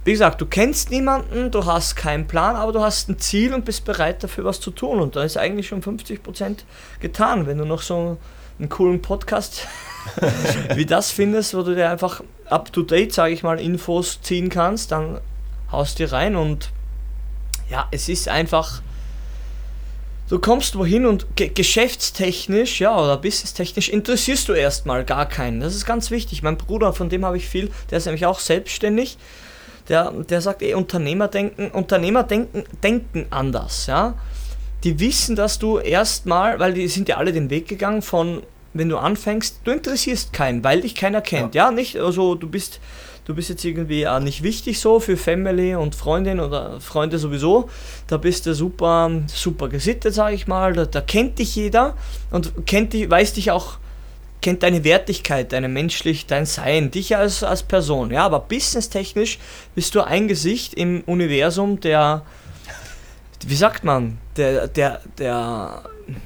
[0.07, 3.65] wie gesagt, du kennst niemanden, du hast keinen Plan, aber du hast ein Ziel und
[3.65, 5.01] bist bereit dafür was zu tun.
[5.01, 6.59] Und da ist eigentlich schon 50%
[7.01, 8.17] getan, wenn du noch so
[8.57, 9.67] einen coolen Podcast
[10.75, 14.47] wie das findest, wo du dir einfach up to date, sage ich mal, Infos ziehen
[14.47, 15.19] kannst, dann
[15.73, 16.69] haust dir rein und
[17.69, 18.81] ja, es ist einfach.
[20.29, 25.59] Du kommst wohin und ge geschäftstechnisch, ja, oder businesstechnisch interessierst du erstmal gar keinen.
[25.59, 26.43] Das ist ganz wichtig.
[26.43, 29.17] Mein Bruder, von dem habe ich viel, der ist nämlich auch selbstständig.
[29.89, 34.15] Der, der sagt, ey, Unternehmer denken, Unternehmer denken, denken anders, ja.
[34.83, 38.89] Die wissen, dass du erstmal, weil die sind ja alle den Weg gegangen von, wenn
[38.89, 42.79] du anfängst, du interessierst keinen, weil dich keiner kennt, ja, nicht, also du bist,
[43.25, 47.69] du bist jetzt irgendwie äh, nicht wichtig so für Family und Freundin oder Freunde sowieso,
[48.07, 51.95] da bist du super, super gesittet, sage ich mal, da, da kennt dich jeder
[52.29, 53.77] und kennt dich, weiß dich auch,
[54.41, 59.39] kennt deine Wertigkeit, deine menschlich, dein Sein, dich als, als Person, ja, aber businesstechnisch
[59.75, 62.23] bist du ein Gesicht im Universum der,
[63.45, 65.83] wie sagt man, der, der, der,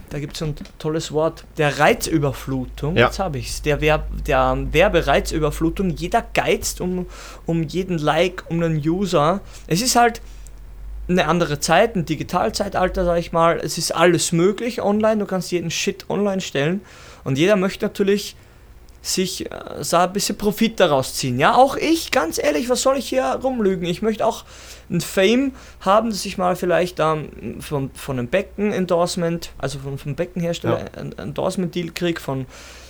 [0.09, 3.07] da gibt es so ein tolles Wort, der Reizüberflutung, Ja.
[3.07, 7.05] jetzt habe ich es, der, der Werbereizüberflutung, jeder geizt um,
[7.45, 9.41] um jeden Like, um einen User.
[9.67, 10.21] Es ist halt
[11.07, 13.59] eine andere Zeit, ein Digitalzeitalter, sag ich mal.
[13.61, 16.81] Es ist alles möglich online, du kannst jeden Shit online stellen
[17.23, 18.35] und jeder möchte natürlich
[19.01, 21.39] sich äh, so ein bisschen Profit daraus ziehen.
[21.39, 23.87] Ja, auch ich, ganz ehrlich, was soll ich hier rumlügen?
[23.87, 24.45] Ich möchte auch
[24.89, 30.15] ein Fame haben, dass ich mal vielleicht ähm, von, von einem Becken-Endorsement, also von, vom
[30.15, 32.45] Beckenhersteller ein Endorsement-Deal kriege, von,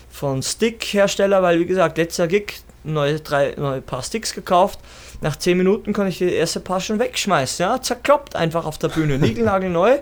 [0.10, 4.80] von Stick-Hersteller, weil wie gesagt, letzter Gig, neue, drei, neue paar Sticks gekauft.
[5.22, 7.64] Nach 10 Minuten kann ich die erste Paar schon wegschmeißen.
[7.64, 10.00] Ja, zerkloppt einfach auf der Bühne, niegelnagelneu.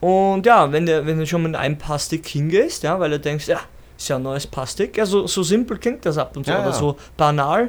[0.00, 3.20] Und ja, wenn du, wenn du schon mit einem Paar Stick hingehst, ja, weil du
[3.20, 3.60] denkst, ja,
[3.96, 6.50] ist ja ein neues Paar Stick, ja, so, so simpel klingt das ab und zu,
[6.50, 6.74] Ja, oder ja.
[6.74, 7.68] so banal,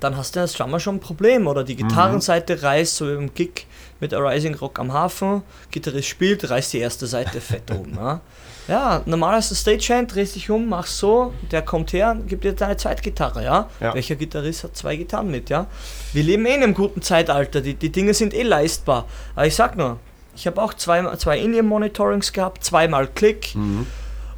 [0.00, 1.46] dann hast du als Drummer schon ein Problem.
[1.46, 3.66] Oder die Gitarrenseite reißt, so im Gig
[3.98, 7.94] mit A Rising Rock am Hafen, Gitarrist spielt, reißt die erste Seite fett oben.
[7.96, 8.20] Ja,
[8.68, 12.52] ja normal hast du Stagehand, drehst dich um, machst so, der kommt her, gibt dir
[12.52, 13.70] deine Zweitgitarre, ja?
[13.80, 13.94] Ja.
[13.94, 15.66] Welcher Gitarrist hat zwei Gitarren mit, ja?
[16.12, 19.06] Wir leben eh in einem guten Zeitalter, die, die Dinge sind eh leistbar.
[19.34, 19.98] Aber ich sag nur,
[20.36, 23.86] ich habe auch zwei, zwei Indian-Monitorings gehabt, zweimal Klick Mhm.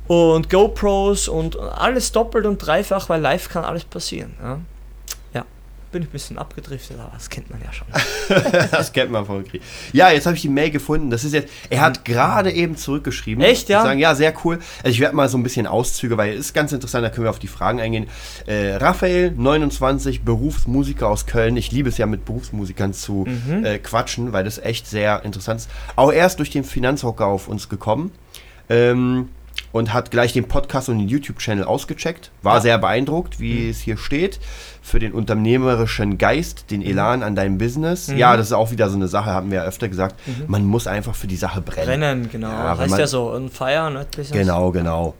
[0.06, 4.34] und GoPros und alles doppelt und dreifach, weil live kann alles passieren.
[4.42, 4.58] Ja
[5.90, 7.86] bin ich ein bisschen abgedriftet, aber das kennt man ja schon.
[8.70, 9.62] Das kennt man von Krieg.
[9.92, 11.10] Ja, jetzt habe ich die Mail gefunden.
[11.10, 11.50] Das ist jetzt.
[11.70, 13.42] Er hat gerade eben zurückgeschrieben.
[13.42, 13.82] Echt, ja?
[13.82, 14.58] Sagen, ja, sehr cool.
[14.82, 17.24] Also ich werde mal so ein bisschen Auszüge, weil es ist ganz interessant, da können
[17.24, 18.06] wir auf die Fragen eingehen.
[18.46, 21.56] Äh, Raphael, 29, Berufsmusiker aus Köln.
[21.56, 23.64] Ich liebe es ja mit Berufsmusikern zu Mhm.
[23.64, 25.70] äh, quatschen, weil das echt sehr interessant ist.
[25.96, 28.12] Auch erst durch den Finanzhocker auf uns gekommen.
[28.68, 29.28] Ähm,
[29.72, 32.30] und hat gleich den Podcast und den YouTube-Channel ausgecheckt.
[32.42, 32.60] War Ja.
[32.62, 34.38] sehr beeindruckt, wie es hier steht.
[34.88, 38.08] Für den unternehmerischen Geist, den Elan an deinem Business.
[38.08, 38.16] Mhm.
[38.16, 40.18] Ja, das ist auch wieder so eine Sache, haben wir ja öfter gesagt.
[40.46, 42.02] Man muss einfach für die Sache brennen.
[42.02, 42.48] Rennen, genau.
[42.48, 44.06] Ja, heißt man- ja so, on fire, ne?
[44.32, 45.14] Genau, genau.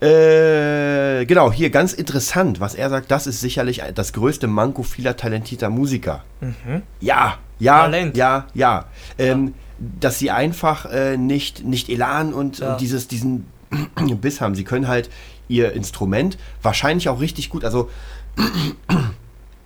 [0.00, 5.16] Äh, genau, hier ganz interessant, was er sagt, das ist sicherlich das größte Manko vieler
[5.16, 6.24] talentierter Musiker.
[6.40, 6.82] Mhm.
[7.00, 8.16] Ja, ja, Talent.
[8.16, 8.86] ja, ja.
[9.18, 12.72] Ähm, Dass sie einfach äh, nicht, nicht Elan und, Ja.
[12.72, 13.46] und dieses, diesen
[14.20, 14.54] Biss haben.
[14.54, 15.08] Sie können halt
[15.48, 17.64] ihr Instrument wahrscheinlich auch richtig gut.
[17.64, 17.90] Also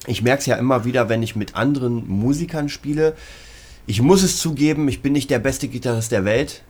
[0.07, 3.15] ich merke es ja immer wieder, wenn ich mit anderen Musikern spiele.
[3.87, 6.63] Ich muss es zugeben, ich bin nicht der beste Gitarrist der Welt.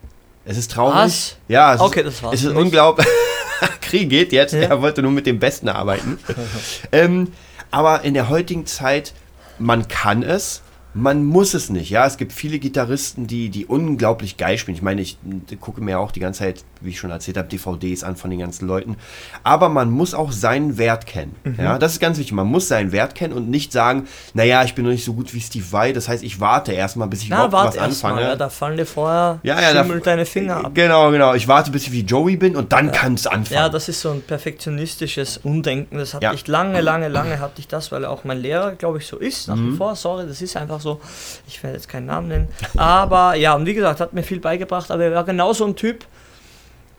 [0.44, 0.96] Es ist traurig.
[0.96, 1.36] Was?
[1.48, 3.06] Ja, es Okay, ist, das war's Es ist unglaublich.
[3.80, 4.52] Krieg geht jetzt.
[4.52, 4.60] Ja.
[4.62, 6.18] Er wollte nur mit dem Besten arbeiten.
[6.92, 7.32] ähm,
[7.70, 9.14] aber in der heutigen Zeit,
[9.58, 10.62] man kann es.
[10.94, 12.06] Man muss es nicht, ja.
[12.06, 14.76] Es gibt viele Gitarristen, die, die unglaublich geil spielen.
[14.76, 15.18] Ich meine, ich
[15.60, 18.38] gucke mir auch die ganze Zeit, wie ich schon erzählt habe, DVDs an von den
[18.38, 18.96] ganzen Leuten.
[19.42, 21.34] Aber man muss auch seinen Wert kennen.
[21.42, 21.56] Mhm.
[21.58, 22.32] Ja, das ist ganz wichtig.
[22.32, 25.34] Man muss seinen Wert kennen und nicht sagen, naja, ich bin noch nicht so gut
[25.34, 25.92] wie Steve Vai.
[25.92, 28.20] Das heißt, ich warte erstmal, bis ich Na, überhaupt was anfange.
[28.20, 30.72] Mal, ja, da fallen dir vorher ja, ja, da, deine Finger ab.
[30.74, 31.34] Genau, genau.
[31.34, 32.92] Ich warte, bis ich wie Joey bin und dann ja.
[32.92, 33.56] kann es anfangen.
[33.56, 35.98] Ja, das ist so ein perfektionistisches Umdenken.
[35.98, 36.32] Das hatte ja.
[36.32, 39.48] ich lange, lange, lange hatte ich das, weil auch mein Lehrer, glaube ich, so ist.
[39.48, 39.72] Nach mhm.
[39.72, 41.00] wie vor, sorry, das ist einfach so.
[41.48, 42.48] Ich werde jetzt keinen Namen nennen.
[42.76, 45.74] Aber ja, und wie gesagt, hat mir viel beigebracht, aber er war genau so ein
[45.74, 46.06] Typ.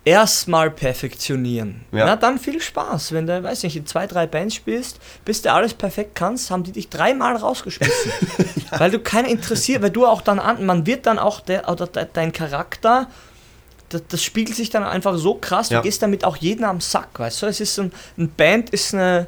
[0.03, 1.83] Erstmal perfektionieren.
[1.91, 2.05] Ja.
[2.05, 3.11] Na, dann viel Spaß.
[3.11, 6.63] Wenn du, weiß nicht, in zwei, drei Bands spielst, bis du alles perfekt kannst, haben
[6.63, 8.11] die dich dreimal rausgeschmissen.
[8.71, 8.79] ja.
[8.79, 11.87] Weil du keinen interessiert, weil du auch dann an, man wird dann auch der, oder
[11.87, 13.07] dein Charakter,
[13.89, 15.77] das, das, spiegelt sich dann einfach so krass, ja.
[15.77, 17.45] du gehst damit auch jeden am Sack, weißt du?
[17.47, 19.27] Es ist so ein, ein Band ist eine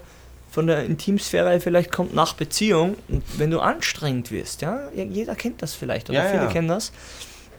[0.57, 5.61] von der Intimsphäre vielleicht kommt nach Beziehung und wenn du anstrengend wirst, ja, jeder kennt
[5.61, 6.49] das vielleicht oder ja, viele ja.
[6.49, 6.91] kennen das,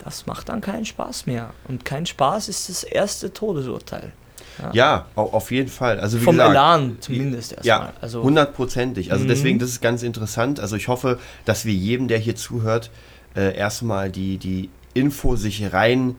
[0.02, 1.50] das macht dann keinen Spaß mehr.
[1.68, 4.10] Und kein Spaß ist das erste Todesurteil.
[4.58, 6.00] Ja, ja auf jeden Fall.
[6.00, 7.78] Also, Vom gesagt, Elan zumindest erstmal.
[7.78, 9.12] Ja, also, hundertprozentig.
[9.12, 9.28] Also mhm.
[9.28, 10.58] deswegen, das ist ganz interessant.
[10.58, 12.90] Also ich hoffe, dass wir jedem, der hier zuhört,
[13.36, 16.16] äh, erstmal die, die Info sich rein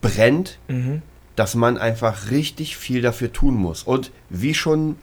[0.00, 1.02] brennt, mhm.
[1.36, 3.82] dass man einfach richtig viel dafür tun muss.
[3.82, 4.96] Und wie schon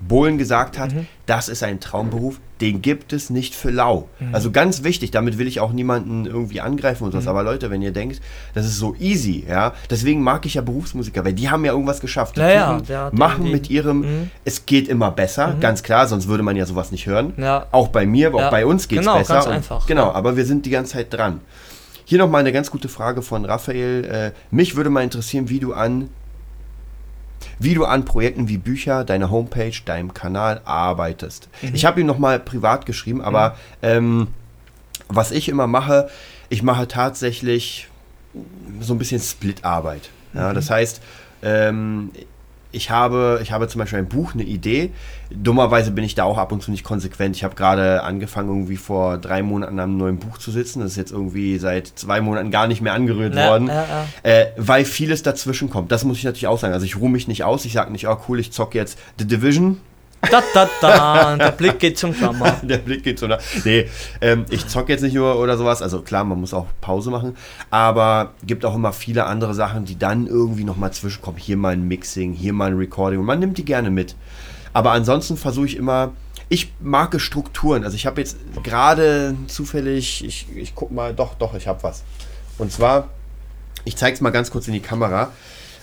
[0.00, 1.06] Bohlen gesagt hat, mhm.
[1.26, 4.08] das ist ein Traumberuf, den gibt es nicht für lau.
[4.18, 4.34] Mhm.
[4.34, 7.20] Also ganz wichtig, damit will ich auch niemanden irgendwie angreifen und so.
[7.20, 7.28] Mhm.
[7.28, 8.20] Aber Leute, wenn ihr denkt,
[8.54, 12.00] das ist so easy, ja, deswegen mag ich ja Berufsmusiker, weil die haben ja irgendwas
[12.00, 12.36] geschafft.
[12.36, 14.30] Die ja, ja, machen die, mit ihrem, mhm.
[14.44, 15.60] es geht immer besser, mhm.
[15.60, 17.34] ganz klar, sonst würde man ja sowas nicht hören.
[17.36, 17.66] Ja.
[17.70, 19.34] Auch bei mir, auch bei uns geht es genau, besser.
[19.34, 19.86] Ganz einfach.
[19.86, 21.40] Genau, aber wir sind die ganze Zeit dran.
[22.04, 24.04] Hier nochmal eine ganz gute Frage von Raphael.
[24.04, 26.08] Äh, mich würde mal interessieren, wie du an
[27.58, 31.48] wie du an Projekten wie Bücher, deiner Homepage, deinem Kanal arbeitest.
[31.62, 31.74] Mhm.
[31.74, 33.54] Ich habe ihm nochmal privat geschrieben, aber mhm.
[33.82, 34.26] ähm,
[35.08, 36.08] was ich immer mache,
[36.48, 37.88] ich mache tatsächlich
[38.80, 40.10] so ein bisschen Split-Arbeit.
[40.34, 40.54] Ja, mhm.
[40.54, 41.00] Das heißt,
[41.42, 42.12] ähm,
[42.72, 44.90] ich habe, ich habe zum Beispiel ein Buch, eine Idee.
[45.30, 47.36] Dummerweise bin ich da auch ab und zu nicht konsequent.
[47.36, 50.80] Ich habe gerade angefangen, irgendwie vor drei Monaten an einem neuen Buch zu sitzen.
[50.80, 53.86] Das ist jetzt irgendwie seit zwei Monaten gar nicht mehr angerührt ja, worden, ja,
[54.24, 54.30] ja.
[54.30, 55.92] Äh, weil vieles dazwischen kommt.
[55.92, 56.74] Das muss ich natürlich auch sagen.
[56.74, 57.64] Also ich ruhe mich nicht aus.
[57.64, 59.78] Ich sage nicht, oh cool, ich zocke jetzt The Division.
[60.30, 62.52] Da, da, da, der Blick geht zum Klammer.
[62.62, 63.42] der Blick geht zum Klammer.
[63.64, 63.88] Nee,
[64.20, 65.80] ähm, ich zocke jetzt nicht nur oder sowas.
[65.82, 67.36] Also klar, man muss auch Pause machen.
[67.70, 71.40] Aber gibt auch immer viele andere Sachen, die dann irgendwie nochmal zwischenkommen.
[71.40, 73.18] Hier mal ein Mixing, hier mal ein Recording.
[73.18, 74.14] Und man nimmt die gerne mit.
[74.72, 76.12] Aber ansonsten versuche ich immer,
[76.48, 77.84] ich mag Strukturen.
[77.84, 82.02] Also ich habe jetzt gerade zufällig, ich, ich guck mal, doch, doch, ich habe was.
[82.58, 83.08] Und zwar,
[83.84, 85.30] ich zeige es mal ganz kurz in die Kamera.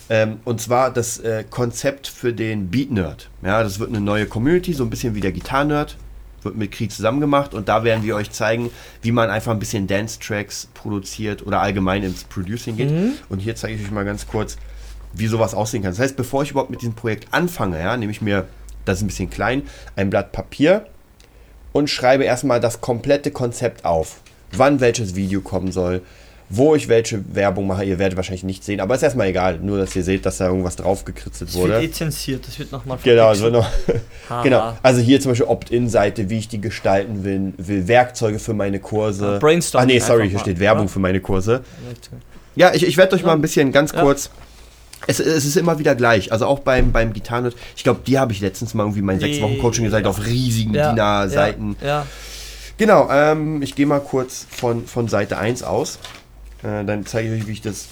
[0.09, 3.29] Ähm, und zwar das äh, Konzept für den Beat Nerd.
[3.41, 5.97] Ja, das wird eine neue Community, so ein bisschen wie der Gitarre Nerd.
[6.43, 8.69] Wird mit Krieg zusammen gemacht und da werden wir euch zeigen,
[9.01, 12.91] wie man einfach ein bisschen Dance-Tracks produziert oder allgemein ins Producing geht.
[12.91, 13.13] Mhm.
[13.27, 14.57] Und hier zeige ich euch mal ganz kurz,
[15.13, 15.91] wie sowas aussehen kann.
[15.91, 18.45] Das heißt, bevor ich überhaupt mit diesem Projekt anfange, ja, nehme ich mir,
[18.85, 19.63] das ist ein bisschen klein,
[19.95, 20.85] ein Blatt Papier
[21.73, 24.21] und schreibe erstmal das komplette Konzept auf.
[24.51, 26.01] Wann welches Video kommen soll,
[26.49, 29.77] wo ich welche Werbung mache, ihr werdet wahrscheinlich nicht sehen, aber ist erstmal egal, nur
[29.77, 31.73] dass ihr seht, dass da irgendwas drauf gekritzelt wurde.
[31.73, 33.69] Das wird lizenziert, das wird nochmal Genau, wird noch.
[34.43, 34.77] genau.
[34.81, 39.33] Also hier zum Beispiel Opt-in-Seite, wie ich die gestalten will, will Werkzeuge für meine Kurse.
[39.33, 39.83] Ja, Brainstorm.
[39.83, 40.91] Ah nee, sorry, hier steht Werbung ja.
[40.91, 41.63] für meine Kurse.
[42.55, 43.27] Ja, ich, ich werde euch ja.
[43.27, 44.29] mal ein bisschen ganz kurz.
[45.05, 46.31] Es, es, ist immer wieder gleich.
[46.31, 47.55] Also auch beim, beim Gitarrennet.
[47.75, 50.73] Ich glaube, die habe ich letztens mal irgendwie mein sechs Wochen Coaching gesagt auf riesigen
[50.73, 51.75] DIN-A-Seiten.
[51.85, 52.05] Ja,
[52.77, 55.97] Genau, ähm, ich gehe mal kurz von, von Seite 1 aus.
[56.63, 57.87] Äh, dann zeige ich euch, wie ich das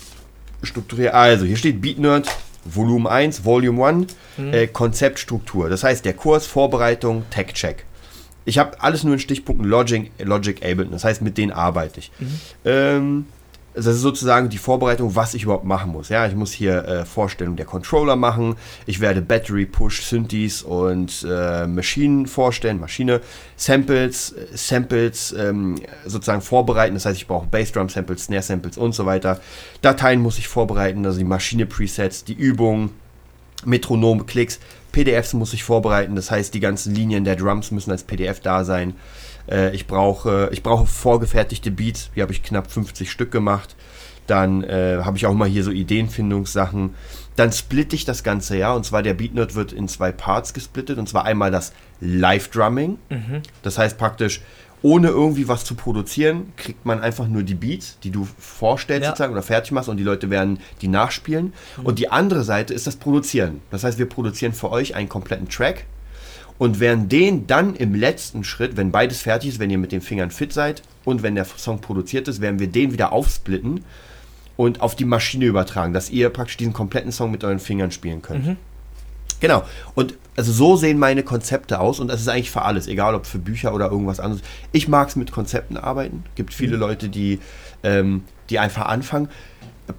[0.63, 1.13] strukturiere.
[1.13, 2.28] Also, hier steht Beat Nerd
[2.65, 4.54] Volume 1, Volume 1, mhm.
[4.54, 5.69] äh, Konzeptstruktur.
[5.69, 7.86] Das heißt, der Kurs, Vorbereitung, Tech-Check.
[8.43, 10.91] Ich habe alles nur in Stichpunkten Logic, Logic Ableton.
[10.91, 12.12] Das heißt, mit denen arbeite ich.
[12.19, 12.39] Mhm.
[12.65, 13.25] Ähm,
[13.75, 16.09] das ist sozusagen die Vorbereitung, was ich überhaupt machen muss.
[16.09, 18.55] Ja, ich muss hier äh, Vorstellung der Controller machen.
[18.85, 23.21] Ich werde Battery, Push, Synthes und äh, Maschinen vorstellen, Maschine,
[23.57, 26.93] Samples, äh, Samples ähm, sozusagen vorbereiten.
[26.93, 29.41] Das heißt, ich brauche Bassdrum Samples, Snare Samples und so weiter.
[29.81, 32.91] Dateien muss ich vorbereiten, also die Maschine Presets, die Übung,
[33.65, 34.59] Metronom, Klicks.
[34.93, 36.15] PDFs muss ich vorbereiten.
[36.15, 38.93] Das heißt, die ganzen Linien der Drums müssen als PDF da sein.
[39.49, 43.75] Äh, ich, brauche, ich brauche vorgefertigte Beats, hier habe ich knapp 50 Stück gemacht.
[44.27, 46.95] Dann äh, habe ich auch mal hier so Ideenfindungssachen.
[47.36, 48.73] Dann splitte ich das Ganze, ja.
[48.73, 50.97] Und zwar der Beatnode wird in zwei Parts gesplittet.
[50.97, 52.97] Und zwar einmal das Live-Drumming.
[53.10, 53.41] Mhm.
[53.62, 54.41] Das heißt praktisch,
[54.81, 59.10] ohne irgendwie was zu produzieren, kriegt man einfach nur die Beats, die du vorstellst ja.
[59.10, 61.53] sozusagen oder fertig machst und die Leute werden die nachspielen.
[61.77, 61.86] Mhm.
[61.86, 63.62] Und die andere Seite ist das Produzieren.
[63.71, 65.86] Das heißt, wir produzieren für euch einen kompletten Track
[66.58, 70.02] und werden den dann im letzten Schritt, wenn beides fertig ist, wenn ihr mit den
[70.02, 73.84] Fingern fit seid und wenn der Song produziert ist, werden wir den wieder aufsplitten
[74.58, 78.22] und auf die Maschine übertragen, dass ihr praktisch diesen kompletten Song mit euren Fingern spielen
[78.22, 78.46] könnt.
[78.46, 78.58] Mhm.
[79.41, 79.63] Genau.
[79.96, 83.26] Und also so sehen meine Konzepte aus und das ist eigentlich für alles, egal ob
[83.26, 84.41] für Bücher oder irgendwas anderes.
[84.72, 86.24] Ich mag es mit Konzepten arbeiten.
[86.36, 86.80] Gibt viele Mhm.
[86.80, 87.39] Leute, die,
[87.84, 89.30] ähm, die einfach anfangen.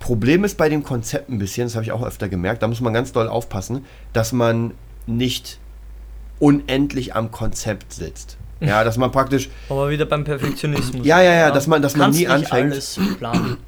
[0.01, 2.81] Problem ist bei dem Konzept ein bisschen, das habe ich auch öfter gemerkt, da muss
[2.81, 4.73] man ganz doll aufpassen, dass man
[5.07, 5.61] nicht
[6.39, 8.37] unendlich am Konzept sitzt.
[8.61, 11.05] Ja, dass man praktisch, Aber wieder beim Perfektionismus.
[11.07, 12.73] Ja, ja, ja, dass man- dass man nie nicht anfängt.
[12.73, 13.59] alles planen.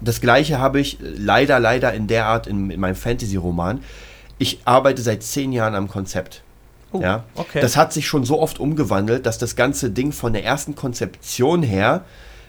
[0.00, 3.80] Das gleiche habe ich äh, leider, leider in der Art in, in meinem Fantasy-Roman.
[4.38, 6.42] Ich arbeite seit zehn Jahren am Konzept.
[6.92, 7.60] Oh, ja, okay.
[7.60, 11.62] Das hat sich schon so oft umgewandelt, dass das ganze Ding von der ersten Konzeption
[11.62, 12.04] her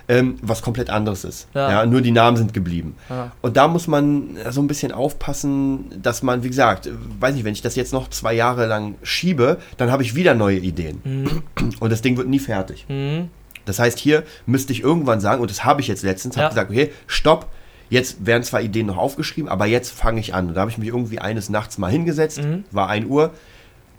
[0.10, 1.48] ähm, was komplett anderes ist.
[1.54, 1.70] Ja.
[1.70, 1.86] Ja.
[1.86, 2.96] nur die Namen sind geblieben.
[3.10, 3.32] Ja.
[3.42, 6.90] Und da muss man so ein bisschen aufpassen, dass man, wie gesagt,
[7.20, 10.34] weiß nicht, wenn ich das jetzt noch zwei Jahre lang schiebe, dann habe ich wieder
[10.34, 11.02] neue Ideen.
[11.04, 11.44] Mhm.
[11.80, 12.86] Und das Ding wird nie fertig.
[12.88, 13.30] Mhm.
[13.66, 16.50] Das heißt, hier müsste ich irgendwann sagen, und das habe ich jetzt letztens, habe Ja.
[16.50, 17.48] gesagt, okay, stopp,
[17.90, 20.48] jetzt werden zwar Ideen noch aufgeschrieben, aber jetzt fange ich an.
[20.48, 22.64] Und da habe ich mich irgendwie eines Nachts mal hingesetzt, Mhm.
[22.72, 23.32] war 1 Uhr,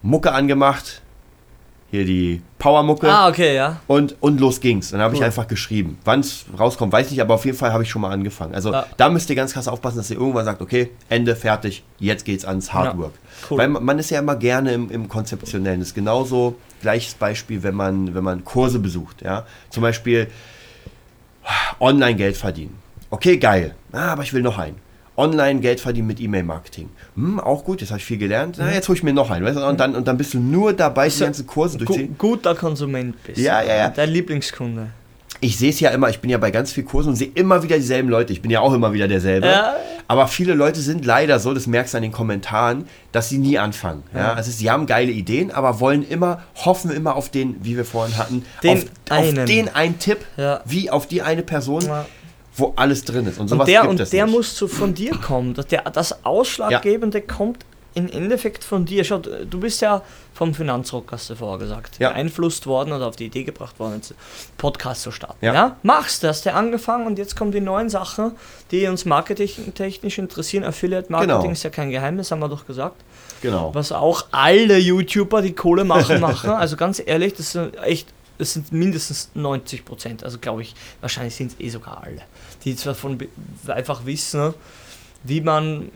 [0.01, 1.03] Mucke angemacht,
[1.91, 3.81] hier die Powermucke Ah, okay, ja.
[3.87, 4.91] und, und los ging's.
[4.91, 5.27] Dann habe ich Cool.
[5.27, 5.99] einfach geschrieben.
[6.05, 8.55] Wann es rauskommt, weiß nicht, aber auf jeden Fall habe ich schon mal angefangen.
[8.55, 8.87] Also Ja.
[8.99, 12.45] da müsst ihr ganz krass aufpassen, dass ihr irgendwann sagt, okay, Ende, fertig, jetzt geht's
[12.45, 13.13] ans Hardwork.
[13.51, 13.59] Cool.
[13.59, 15.81] Weil man, man ist ja immer gerne im, im Konzeptionellen.
[15.81, 19.23] Das ist genauso gleiches Beispiel, wenn man, wenn man Kurse besucht.
[19.23, 19.47] Ja?
[19.71, 20.29] Zum Beispiel
[21.81, 22.77] online Geld verdienen.
[23.11, 23.75] Okay, geil.
[23.93, 24.77] Ah, aber ich will noch einen.
[25.19, 26.89] Online Geld verdienen mit E-Mail-Marketing.
[27.17, 28.57] Hm, auch gut, jetzt habe ich viel gelernt.
[28.59, 29.45] Na, jetzt hole ich mir noch einen.
[29.45, 29.67] Weißt du?
[29.67, 32.15] und, dann, und dann bist du nur dabei, die ganzen Kurse durchziehen.
[32.17, 33.39] guter Konsument bist.
[33.39, 33.89] Ja, ja, ja.
[33.91, 34.87] Dein Lieblingskunde.
[35.41, 37.63] Ich sehe es ja immer, ich bin ja bei ganz vielen Kursen und sehe immer
[37.63, 38.33] wieder dieselben Leute.
[38.33, 39.47] Ich bin ja auch immer wieder derselbe.
[39.47, 39.77] Ja.
[40.09, 43.59] Aber viele Leute sind leider so, das merkst du an den Kommentaren, dass sie nie
[43.59, 44.03] anfangen.
[44.15, 44.33] Ja?
[44.33, 48.17] Also sie haben geile Ideen, aber wollen immer, hoffen immer auf den, wie wir vorhin
[48.17, 49.39] hatten, Den auf, einen.
[49.39, 50.61] auf den einen Tipp, Ja.
[50.65, 52.07] wie auf die eine Person, Ja.
[52.59, 53.39] Wo alles drin ist.
[53.39, 54.35] Und sowas Und der, gibt und es der nicht.
[54.35, 55.55] muss so von dir kommen.
[55.71, 59.03] Der, das Ausschlaggebende kommt im Endeffekt von dir.
[59.03, 60.03] Schau, du bist ja
[60.35, 62.11] vom Finanzrock, hast du vorher gesagt, Ja.
[62.11, 64.15] beeinflusst worden oder auf die Idee gebracht worden, jetzt
[64.57, 65.45] Podcast zu starten.
[65.45, 65.53] Ja.
[65.55, 65.77] Ja.
[65.83, 68.33] Machst das, der angefangen und jetzt kommen die neuen Sachen,
[68.71, 70.65] die uns marketingtechnisch interessieren.
[70.65, 71.53] Affiliate Marketing Genau.
[71.53, 72.97] ist ja kein Geheimnis, haben wir doch gesagt.
[73.43, 73.75] Genau.
[73.75, 76.51] Was auch alle YouTuber, die Kohle machen, machen.
[76.51, 80.23] Also ganz ehrlich, das sind echt, das sind mindestens 90 Prozent.
[80.23, 82.23] Also glaube ich, wahrscheinlich sind es eh sogar alle,
[82.65, 83.29] die zwar von be-
[83.69, 84.55] einfach wissen,
[85.25, 85.91] wie man,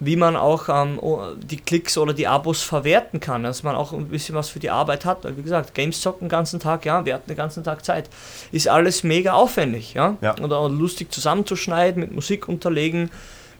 [0.00, 0.98] wie man auch ähm,
[1.42, 4.70] die Klicks oder die Abos verwerten kann, dass man auch ein bisschen was für die
[4.70, 5.24] Arbeit hat.
[5.24, 8.08] Weil wie gesagt, Games zocken den ganzen Tag, ja, wir hatten den ganzen Tag Zeit.
[8.50, 10.16] Ist alles mega aufwendig, ja.
[10.20, 10.36] Ja.
[10.38, 13.10] Oder auch lustig zusammenzuschneiden, mit Musik unterlegen.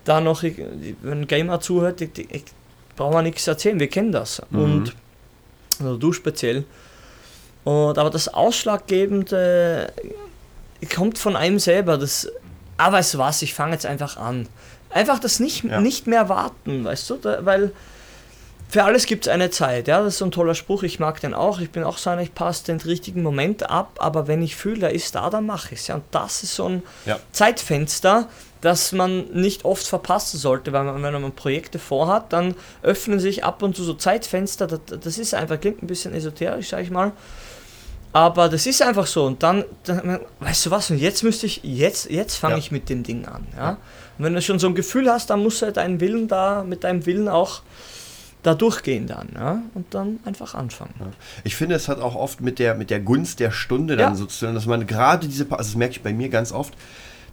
[0.04, 2.44] Da noch, wenn ein Gamer zuhört, ich, ich,
[2.96, 4.42] brauchen wir nichts erzählen, wir kennen das.
[4.50, 4.62] Mhm.
[4.62, 4.96] Und
[5.78, 6.64] also du speziell.
[7.64, 9.92] Und, aber das Ausschlaggebende
[10.88, 11.98] kommt von einem selber.
[11.98, 12.28] Das,
[12.76, 14.48] ah, weißt du was, ich fange jetzt einfach an.
[14.90, 15.80] Einfach das nicht, Ja.
[15.80, 17.14] nicht mehr warten, weißt du?
[17.16, 17.72] Da, weil
[18.68, 19.86] für alles gibt es eine Zeit.
[19.88, 21.60] Ja, das ist so ein toller Spruch, ich mag den auch.
[21.60, 24.86] Ich bin auch so einer, ich passe den richtigen Moment ab, aber wenn ich fühle,
[24.86, 25.86] er ist da, dann mache ich es.
[25.88, 27.18] Ja, und das ist so ein Ja.
[27.32, 28.28] Zeitfenster,
[28.62, 33.44] das man nicht oft verpassen sollte, weil man, wenn man Projekte vorhat, dann öffnen sich
[33.44, 34.66] ab und zu so Zeitfenster.
[34.66, 37.12] Das, das ist einfach, klingt ein bisschen esoterisch, sag ich mal.
[38.12, 39.24] Aber das ist einfach so.
[39.24, 42.58] Und dann, dann weißt du was, und jetzt müsste ich, jetzt, jetzt fange Ja.
[42.58, 43.46] ich mit dem Ding an.
[43.56, 43.78] Ja?
[44.18, 46.62] Und wenn du schon so ein Gefühl hast, dann musst du halt deinen Willen da,
[46.62, 47.62] mit deinem Willen auch
[48.42, 49.30] da durchgehen dann.
[49.34, 49.62] Ja?
[49.74, 50.92] Und dann einfach anfangen.
[51.44, 54.16] Ich finde, es hat auch oft mit der, mit der Gunst der Stunde dann Ja.
[54.16, 56.74] sozusagen, dass man gerade diese, also das merke ich bei mir ganz oft,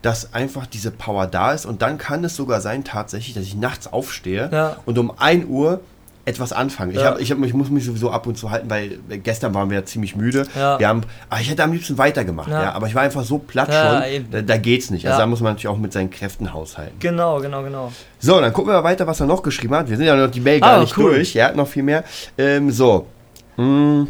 [0.02, 3.56] dass einfach diese Power da ist und dann kann es sogar sein tatsächlich, dass ich
[3.56, 4.78] nachts aufstehe Ja.
[4.86, 5.82] und um 1 Uhr
[6.30, 6.94] etwas anfange.
[6.94, 7.06] Ich, Ja.
[7.08, 9.80] hab, ich, hab, ich muss mich sowieso ab und zu halten, weil gestern waren wir
[9.80, 10.46] ja ziemlich müde.
[10.56, 10.80] Ja.
[10.80, 12.72] Wir haben, ah, ich hätte am liebsten weitergemacht, ja.
[12.74, 15.06] Aber ich war einfach so platt schon, da, da geht's nicht.
[15.08, 16.96] Also da muss man natürlich auch mit seinen Kräften haushalten.
[17.00, 17.92] Genau, genau, genau.
[18.20, 19.90] So, dann gucken wir mal weiter, was er noch geschrieben hat.
[19.90, 21.16] Wir sind ja noch die Mail Ah, gar nicht cool.
[21.16, 21.36] durch.
[21.36, 22.04] Er hat noch viel mehr.
[22.38, 23.08] Ähm, so.
[23.56, 24.08] Hm.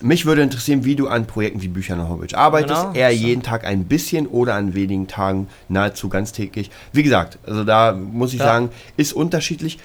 [0.00, 2.82] Mich würde interessieren, wie du an Projekten wie Büchern und Homepage arbeitest.
[2.82, 2.94] Genau.
[2.94, 6.70] Eher jeden Tag ein bisschen oder an wenigen Tagen nahezu ganztägig.
[6.92, 8.44] Wie gesagt, also da muss ich Ja.
[8.44, 9.78] sagen, ist unterschiedlich.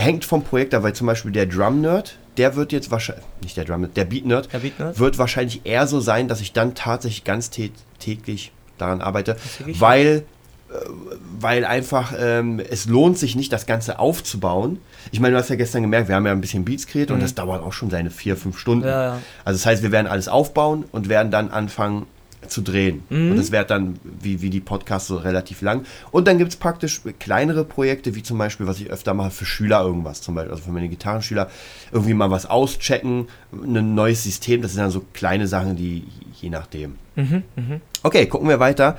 [0.00, 3.56] Hängt vom Projekt ab, weil zum Beispiel der Drum Nerd, der wird jetzt wahrscheinlich, nicht
[3.56, 4.98] der Drum Nerd, der Beat Nerd, Der Beat Nerd?
[4.98, 9.36] wird wahrscheinlich eher so sein, dass ich dann tatsächlich ganz tä- täglich daran arbeite,
[9.80, 10.24] weil,
[10.70, 10.74] äh,
[11.40, 14.78] weil einfach ähm, es lohnt sich nicht, das Ganze aufzubauen.
[15.10, 17.20] Ich meine, du hast ja gestern gemerkt, wir haben ja ein bisschen Beats kreiert und
[17.22, 18.84] das dauert auch schon seine vier, fünf Stunden.
[18.84, 18.90] Mhm.
[18.90, 19.18] Ja, ja.
[19.44, 22.06] Also das heißt, wir werden alles aufbauen und werden dann anfangen,
[22.48, 23.02] zu drehen.
[23.10, 23.32] Mhm.
[23.32, 25.84] Und das wäre dann wie, wie die Podcasts so relativ lang.
[26.10, 29.44] Und dann gibt es praktisch kleinere Projekte, wie zum Beispiel, was ich öfter mache für
[29.44, 31.48] Schüler irgendwas, zum Beispiel, also für meine Gitarrenschüler,
[31.92, 34.62] irgendwie mal was auschecken, ein neues System.
[34.62, 36.04] Das sind dann so kleine Sachen, die
[36.40, 36.96] je nachdem.
[37.16, 37.80] Mhm, mh.
[38.02, 38.96] Okay, gucken wir weiter.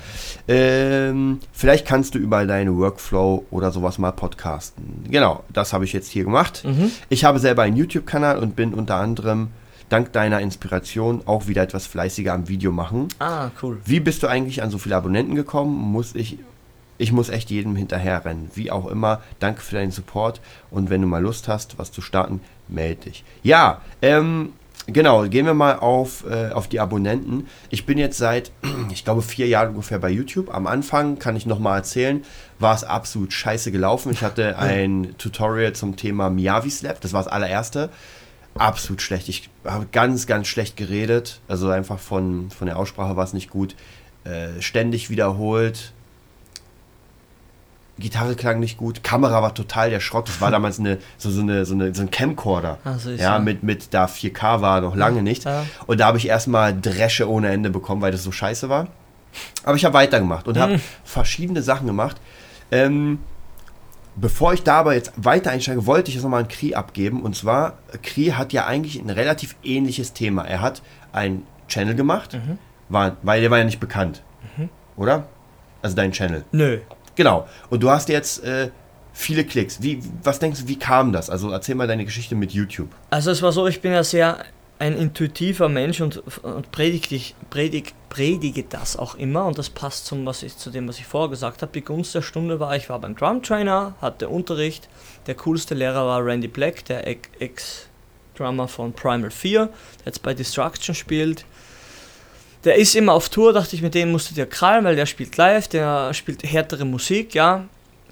[0.48, 5.06] Ähm, vielleicht kannst du über deinen Workflow oder sowas mal podcasten.
[5.10, 6.64] Genau, das habe ich jetzt hier gemacht.
[6.66, 6.92] Mhm.
[7.08, 9.50] Ich habe selber einen YouTube-Kanal und bin unter anderem
[9.90, 13.08] dank deiner Inspiration auch wieder etwas fleißiger am Video machen.
[13.20, 13.80] Ah, cool.
[13.86, 15.76] Wie bist du eigentlich an so viele Abonnenten gekommen?
[15.76, 16.38] Muss ich,
[16.98, 18.50] ich muss echt jedem hinterherrennen.
[18.54, 22.02] Wie auch immer, danke für deinen Support und wenn du mal Lust hast, was zu
[22.02, 23.24] starten, melde dich.
[23.44, 24.54] Ja, ähm,
[24.92, 27.46] Genau, gehen wir mal auf, äh, auf die Abonnenten.
[27.70, 28.52] Ich bin jetzt seit,
[28.92, 30.54] ich glaube, vier Jahren ungefähr bei YouTube.
[30.54, 32.24] Am Anfang, kann ich nochmal erzählen,
[32.58, 34.12] war es absolut scheiße gelaufen.
[34.12, 37.90] Ich hatte ein Tutorial zum Thema Miyavi Slap, das war das allererste
[38.60, 39.30] absolut schlecht.
[39.30, 41.42] Ich habe ganz, ganz schlecht geredet.
[41.48, 43.76] Also einfach von, von der Aussprache war es nicht gut.
[44.24, 45.94] Äh, ständig wiederholt.
[48.00, 50.28] Gitarre klang nicht gut, Kamera war total der Schrott.
[50.30, 52.78] Das war damals eine, so, so, eine, so, eine, so ein Camcorder.
[52.98, 55.46] So ja, ja, Mit, mit da 4K war noch lange nicht.
[55.46, 55.66] Ja.
[55.86, 58.88] Und da habe ich erstmal Dresche ohne Ende bekommen, weil das so scheiße war.
[59.64, 60.82] Aber ich habe weitergemacht und habe mhm.
[61.04, 62.18] verschiedene Sachen gemacht.
[62.72, 63.20] Ähm,
[64.22, 67.22] Bevor ich da aber jetzt weiter einsteige, wollte ich jetzt nochmal an Kri abgeben.
[67.22, 70.44] Und zwar, Kri hat ja eigentlich ein relativ ähnliches Thema.
[70.44, 70.82] Er hat
[71.14, 72.58] einen Channel gemacht, mhm.
[72.90, 74.24] war, weil der war ja nicht bekannt.
[74.58, 74.70] Mhm.
[74.98, 75.28] Oder?
[75.82, 76.44] Also dein Channel.
[76.52, 76.80] Nö.
[77.16, 77.48] Genau.
[77.70, 78.72] Und du hast jetzt äh,
[79.14, 79.82] viele Klicks.
[79.82, 81.30] Wie, was denkst du, wie kam das?
[81.30, 82.90] Also erzähl mal deine Geschichte mit YouTube.
[83.10, 84.44] Also es war so, ich bin ja sehr
[84.80, 87.92] ein intuitiver Mensch und, und predige, predig, predige
[88.70, 91.62] das auch immer und das passt zum, was ich, zu dem, was ich vorher gesagt
[91.62, 91.72] habe.
[91.74, 94.90] Die Gunst der Stunde war, ich war beim Drum Trainer, hatte Unterricht.
[95.28, 99.72] Der coolste Lehrer war Randy Black, der Ex-Drummer von Primal 4, der
[100.06, 101.46] jetzt bei Destruction spielt.
[102.66, 105.06] Der ist immer auf Tour, dachte ich, mit dem musst du dir krallen, weil der
[105.06, 107.66] spielt live, der spielt härtere Musik, ja.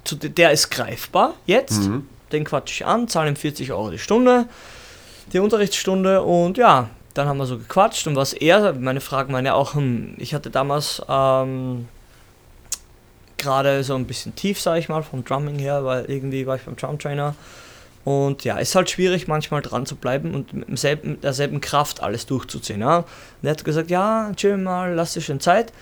[0.09, 1.81] Der ist greifbar jetzt.
[1.81, 2.07] Mhm.
[2.31, 4.47] Den quatsch ich an, zahle ihm 40 Euro die Stunde
[5.33, 9.45] die Unterrichtsstunde und ja, dann haben wir so gequatscht und was er, meine Fragen waren
[9.45, 11.87] ja auch, hm, ich hatte damals ähm,
[13.37, 16.63] gerade so ein bisschen tief, sage ich mal, vom Drumming her, weil irgendwie war ich
[16.63, 17.35] beim Drum Trainer
[18.07, 22.01] und ja, ist halt schwierig manchmal dran zu bleiben und mit, demselben, mit derselben Kraft
[22.01, 22.79] alles durchzuziehen.
[22.79, 22.99] Ja.
[22.99, 23.05] Und
[23.41, 25.73] er hat gesagt, ja, chill mal, lass dir schön Zeit.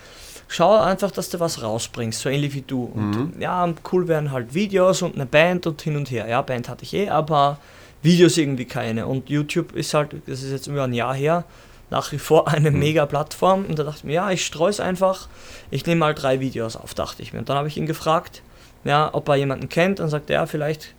[0.48, 2.84] Schau einfach, dass du was rausbringst, so ähnlich wie du.
[2.84, 3.40] Und mhm.
[3.40, 6.26] ja, cool wären halt Videos und eine Band und hin und her.
[6.28, 7.58] Ja, Band hatte ich eh, aber
[8.02, 9.06] Videos irgendwie keine.
[9.06, 11.44] Und YouTube ist halt, das ist jetzt über ein Jahr her,
[11.90, 12.78] nach wie vor eine mhm.
[12.78, 13.64] mega Plattform.
[13.66, 15.28] Und da dachte ich mir, ja, ich streue es einfach.
[15.70, 17.40] Ich nehme mal drei Videos auf, dachte ich mir.
[17.40, 18.42] Und dann habe ich ihn gefragt,
[18.84, 20.00] ja, ob er jemanden kennt.
[20.00, 20.94] Und sagt er, ja, vielleicht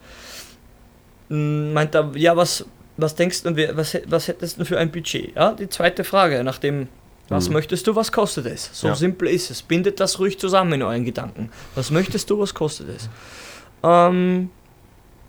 [1.28, 5.34] hm, meint er, ja, was, was denkst du, was, was hättest du für ein Budget?
[5.36, 6.88] Ja, die zweite Frage, nachdem,
[7.28, 7.54] was mhm.
[7.54, 8.70] möchtest du, was kostet es?
[8.72, 8.94] So ja.
[8.94, 9.62] simpel ist es.
[9.62, 11.50] Bindet das ruhig zusammen in euren Gedanken.
[11.74, 13.08] Was möchtest du, was kostet es?
[13.82, 14.50] Ähm,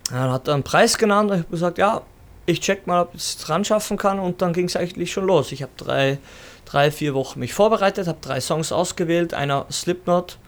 [0.09, 2.01] dann hat er einen Preis genannt und ich habe gesagt, ja,
[2.45, 5.25] ich check mal, ob ich es dran schaffen kann und dann ging es eigentlich schon
[5.25, 5.51] los.
[5.51, 6.17] Ich habe drei,
[6.65, 10.39] drei, vier Wochen mich vorbereitet, habe drei Songs ausgewählt, einer Slipknot,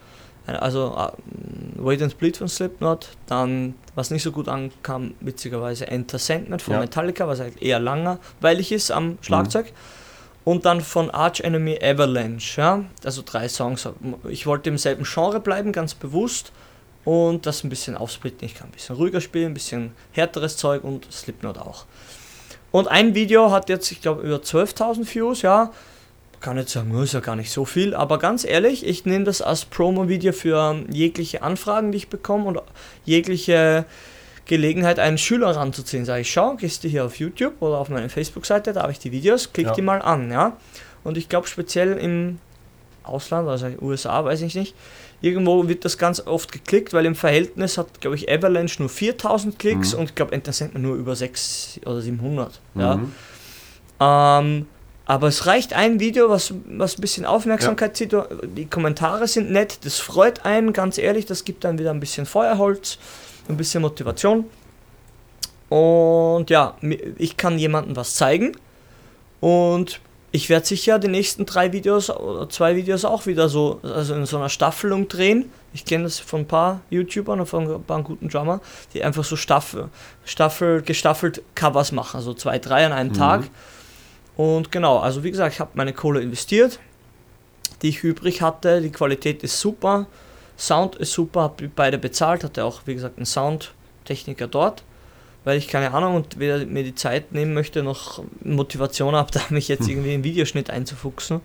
[0.47, 1.12] also uh,
[1.76, 6.74] Wait and Bleed von Slipknot, dann, was nicht so gut ankam, witzigerweise Enter Sandman von
[6.74, 6.80] ja.
[6.80, 9.68] Metallica, was halt eher langweilig ist am Schlagzeug.
[9.68, 10.01] Mhm.
[10.43, 12.84] Und dann von Arch Enemy Avalanche, ja?
[13.03, 13.88] also drei Songs.
[14.28, 16.51] Ich wollte im selben Genre bleiben, ganz bewusst
[17.05, 18.45] und das ein bisschen aufsplitten.
[18.45, 21.85] Ich kann ein bisschen ruhiger spielen, ein bisschen härteres Zeug und Slipknot auch.
[22.71, 25.71] Und ein Video hat jetzt, ich glaube, über 12.000 Views, ja.
[26.39, 29.43] Kann jetzt sagen, ist ja gar nicht so viel, aber ganz ehrlich, ich nehme das
[29.43, 32.59] als Promo-Video für jegliche Anfragen, die ich bekomme und
[33.05, 33.85] jegliche
[34.45, 36.03] Gelegenheit, einen Schüler ranzuziehen.
[36.03, 38.97] Sage ich, schau, gehst du hier auf YouTube oder auf meine Facebook-Seite, da habe ich
[38.97, 39.73] die Videos, klick ja.
[39.73, 40.57] die mal an, ja.
[41.03, 42.39] Und ich glaube, speziell im
[43.03, 44.75] Ausland, also USA, weiß ich nicht,
[45.22, 49.59] Irgendwo wird das ganz oft geklickt, weil im Verhältnis hat, glaube ich, Avalanche nur 4000
[49.59, 49.99] Klicks mhm.
[49.99, 52.59] und ich glaube, Enter Sandman nur über 600 oder 700.
[52.74, 52.82] Mhm.
[52.82, 54.39] Ja.
[54.39, 54.65] Ähm,
[55.05, 58.28] aber es reicht ein Video, was, was ein bisschen Aufmerksamkeit ja.
[58.28, 58.55] zieht.
[58.57, 62.26] Die Kommentare sind nett, das freut einen, ganz ehrlich, das gibt dann wieder ein bisschen
[62.26, 62.97] Feuerholz,
[63.49, 64.45] ein bisschen Motivation.
[65.69, 66.76] Und ja,
[67.17, 68.53] ich kann jemandem was zeigen
[69.39, 70.01] und
[70.32, 74.25] ich werde sicher die nächsten drei Videos oder zwei Videos auch wieder so, also in
[74.25, 75.51] so einer Staffelung drehen.
[75.73, 78.61] Ich kenne das von ein paar YouTubern und von ein paar guten Drummer,
[78.93, 79.89] die einfach so Staffel,
[80.23, 83.17] Staffel, gestaffelt Covers machen, also zwei, drei an einem mhm.
[83.17, 83.43] Tag.
[84.38, 86.79] Und genau, also wie gesagt, ich habe meine Kohle investiert,
[87.82, 88.82] die ich übrig hatte.
[88.82, 90.07] Die Qualität ist super,
[90.57, 94.84] Sound ist super, habe beide bezahlt, hatte auch, wie gesagt, einen Soundtechniker dort
[95.43, 99.41] weil ich keine Ahnung und weder mir die Zeit nehmen möchte, noch Motivation habe, da
[99.49, 99.89] mich jetzt hm.
[99.89, 101.41] irgendwie in Videoschnitt einzufuchsen.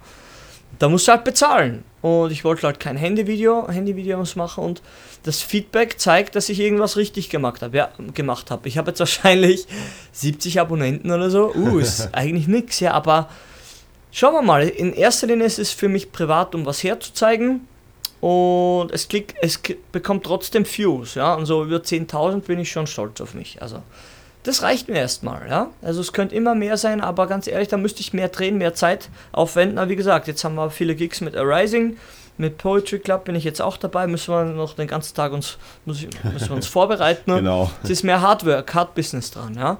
[0.78, 1.84] da musst du halt bezahlen.
[2.02, 4.82] Und ich wollte halt kein Handyvideo, Handyvideos machen und
[5.24, 7.76] das Feedback zeigt, dass ich irgendwas richtig gemacht habe.
[7.76, 8.68] Ja, gemacht habe.
[8.68, 9.66] Ich habe jetzt wahrscheinlich
[10.12, 11.52] 70 Abonnenten oder so.
[11.54, 13.28] Uh, ist eigentlich nichts, ja, aber
[14.12, 14.68] schauen wir mal.
[14.68, 17.66] In erster Linie ist es für mich privat, um was herzuzeigen.
[18.20, 19.60] Und es, klick, es
[19.92, 21.34] bekommt trotzdem Views, ja.
[21.34, 23.60] Und so über 10.000 bin ich schon stolz auf mich.
[23.60, 23.82] Also,
[24.42, 25.70] das reicht mir erstmal, ja.
[25.82, 28.74] Also es könnte immer mehr sein, aber ganz ehrlich, da müsste ich mehr drehen, mehr
[28.74, 29.78] Zeit aufwenden.
[29.78, 31.96] Aber wie gesagt, jetzt haben wir viele Gigs mit Arising,
[32.38, 35.58] mit Poetry Club bin ich jetzt auch dabei, müssen wir noch den ganzen Tag uns,
[35.84, 37.34] müssen wir uns vorbereiten.
[37.34, 37.70] genau.
[37.82, 39.78] Es ist mehr Hardwork, Hard Business dran, ja.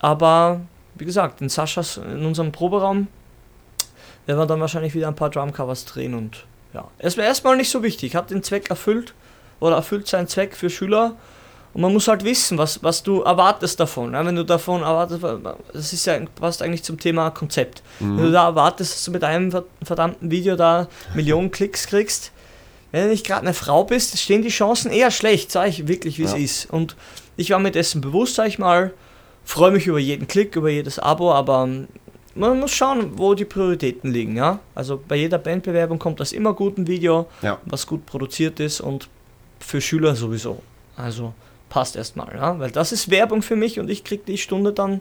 [0.00, 0.60] Aber
[0.94, 3.08] wie gesagt, in Saschas, in unserem Proberaum
[4.24, 6.88] werden wir dann wahrscheinlich wieder ein paar Drumcovers drehen und ja.
[6.98, 9.14] Es wäre erstmal nicht so wichtig, hat den Zweck erfüllt
[9.60, 11.16] oder erfüllt seinen Zweck für Schüler
[11.72, 14.12] und man muss halt wissen, was, was du erwartest davon.
[14.12, 14.24] Ja?
[14.24, 15.22] Wenn du davon erwartest,
[15.72, 17.82] das ist ja passt eigentlich zum Thema Konzept.
[18.00, 18.16] Mhm.
[18.16, 19.52] Wenn du da erwartest, dass du mit einem
[19.82, 22.32] verdammten Video da Millionen Klicks kriegst,
[22.92, 26.18] wenn du nicht gerade eine Frau bist, stehen die Chancen eher schlecht, sage ich wirklich,
[26.18, 26.28] wie ja.
[26.28, 26.70] es ist.
[26.70, 26.96] Und
[27.36, 28.92] ich war mir dessen bewusst, sag ich mal,
[29.44, 31.68] freue mich über jeden Klick, über jedes Abo, aber
[32.36, 34.60] man muss schauen, wo die Prioritäten liegen, ja.
[34.74, 37.58] Also bei jeder Bandbewerbung kommt das immer gut ein Video, ja.
[37.64, 39.08] was gut produziert ist und
[39.60, 40.62] für Schüler sowieso.
[40.96, 41.34] Also
[41.68, 42.58] passt erstmal, ja?
[42.58, 45.00] weil das ist Werbung für mich und ich kriege die Stunde dann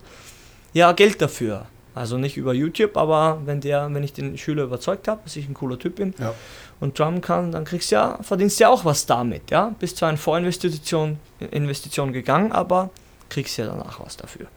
[0.73, 1.67] ja Geld dafür.
[1.93, 5.47] Also nicht über YouTube, aber wenn der, wenn ich den Schüler überzeugt habe, dass ich
[5.47, 6.33] ein cooler Typ bin ja.
[6.81, 9.73] und drummen kann, dann kriegst ja, verdienst ja auch was damit, ja.
[9.79, 11.19] Bist zwar in Vorinvestition
[11.51, 12.89] Investition gegangen, aber
[13.29, 14.47] kriegst ja danach was dafür.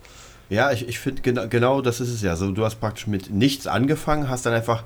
[0.51, 2.36] Ja, ich, ich finde genau, genau das ist es ja.
[2.36, 4.82] So, du hast praktisch mit nichts angefangen, hast dann einfach.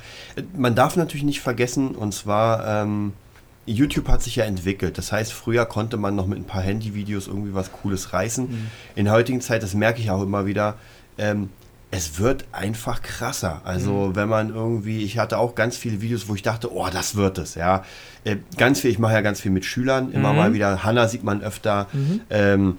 [0.56, 3.12] Man darf natürlich nicht vergessen, und zwar ähm,
[3.64, 4.98] YouTube hat sich ja entwickelt.
[4.98, 8.50] Das heißt, früher konnte man noch mit ein paar Handyvideos irgendwie was Cooles reißen.
[8.50, 8.66] Mhm.
[8.96, 10.76] In der heutigen Zeit, das merke ich auch immer wieder,
[11.18, 11.50] ähm,
[11.92, 13.60] es wird einfach krasser.
[13.64, 14.16] Also mhm.
[14.16, 17.38] wenn man irgendwie, ich hatte auch ganz viele Videos, wo ich dachte, oh, das wird
[17.38, 17.84] es, ja.
[18.24, 20.38] Äh, ganz viel, ich mache ja ganz viel mit Schülern, immer mhm.
[20.38, 20.82] mal wieder.
[20.82, 21.86] Hanna sieht man öfter.
[21.92, 22.20] Mhm.
[22.30, 22.78] Ähm,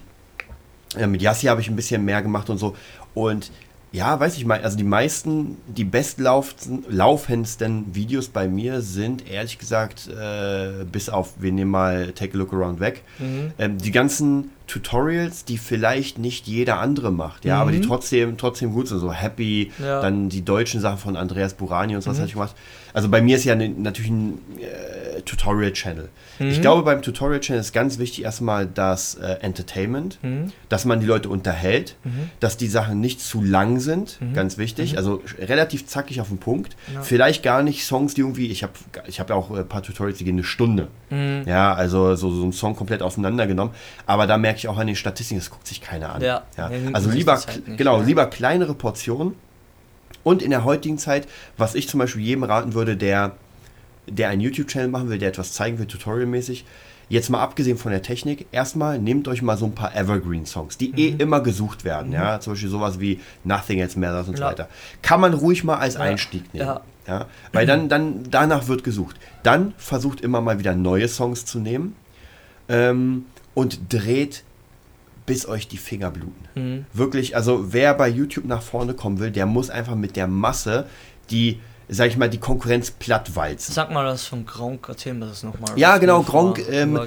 [0.97, 2.75] ja, mit Yassi habe ich ein bisschen mehr gemacht und so.
[3.13, 3.51] Und
[3.93, 10.07] ja, weiß ich mal, also die meisten, die bestlaufendsten Videos bei mir sind ehrlich gesagt,
[10.07, 13.51] äh, bis auf, wir nehmen mal Take a Look Around weg, mhm.
[13.59, 17.61] ähm, die ganzen Tutorials, die vielleicht nicht jeder andere macht, ja, mhm.
[17.61, 17.83] aber die mhm.
[17.83, 20.01] trotzdem, trotzdem gut sind, so Happy, ja.
[20.01, 22.21] dann die deutschen Sachen von Andreas Burani und so was mhm.
[22.21, 22.55] hatte ich gemacht.
[22.93, 26.09] Also bei mir ist ja ne, natürlich ein äh, Tutorial-Channel.
[26.39, 26.49] Mhm.
[26.49, 30.51] Ich glaube, beim Tutorial-Channel ist ganz wichtig erstmal das äh, Entertainment, mhm.
[30.69, 32.29] dass man die Leute unterhält, mhm.
[32.39, 34.33] dass die Sachen nicht zu lang sind, mhm.
[34.33, 34.93] ganz wichtig.
[34.93, 34.97] Mhm.
[34.97, 36.75] Also relativ zackig auf den Punkt.
[36.93, 37.01] Ja.
[37.01, 38.73] Vielleicht gar nicht Songs, die irgendwie, ich habe
[39.07, 40.87] ich hab ja auch ein paar Tutorials, die gehen eine Stunde.
[41.09, 41.43] Mhm.
[41.45, 43.73] Ja, also so, so ein Song komplett auseinandergenommen.
[44.05, 46.21] Aber da merke ich auch an den Statistiken, das guckt sich keiner an.
[46.21, 46.43] Ja.
[46.57, 46.69] ja.
[46.93, 49.35] Also lieber, halt genau, lieber kleinere Portionen
[50.23, 53.35] und in der heutigen Zeit, was ich zum Beispiel jedem raten würde, der,
[54.07, 56.65] der einen YouTube-Channel machen will, der etwas zeigen will, tutorialmäßig,
[57.09, 60.91] jetzt mal abgesehen von der Technik, erstmal nehmt euch mal so ein paar Evergreen-Songs, die
[60.91, 61.19] eh mhm.
[61.19, 62.13] eh immer gesucht werden, mhm.
[62.13, 64.45] ja, zum Beispiel sowas wie Nothing Else Matters und ja.
[64.45, 64.69] so weiter.
[65.01, 66.01] Kann man ruhig mal als ja.
[66.01, 66.67] Einstieg nehmen.
[66.67, 66.81] Ja.
[67.07, 67.25] ja.
[67.51, 69.17] Weil dann, dann, danach wird gesucht.
[69.43, 71.95] Dann versucht immer mal wieder neue Songs zu nehmen
[72.69, 74.43] ähm, und dreht
[75.25, 76.47] bis euch die Finger bluten.
[76.55, 76.85] Mhm.
[76.93, 80.87] Wirklich, also wer bei YouTube nach vorne kommen will, der muss einfach mit der Masse
[81.29, 81.59] die
[81.89, 83.73] sag ich mal, die Konkurrenz plattwalzen.
[83.73, 85.77] Sag mal das von Gronk, erzähl mir das nochmal.
[85.77, 86.99] Ja, genau, Gronk, ähm,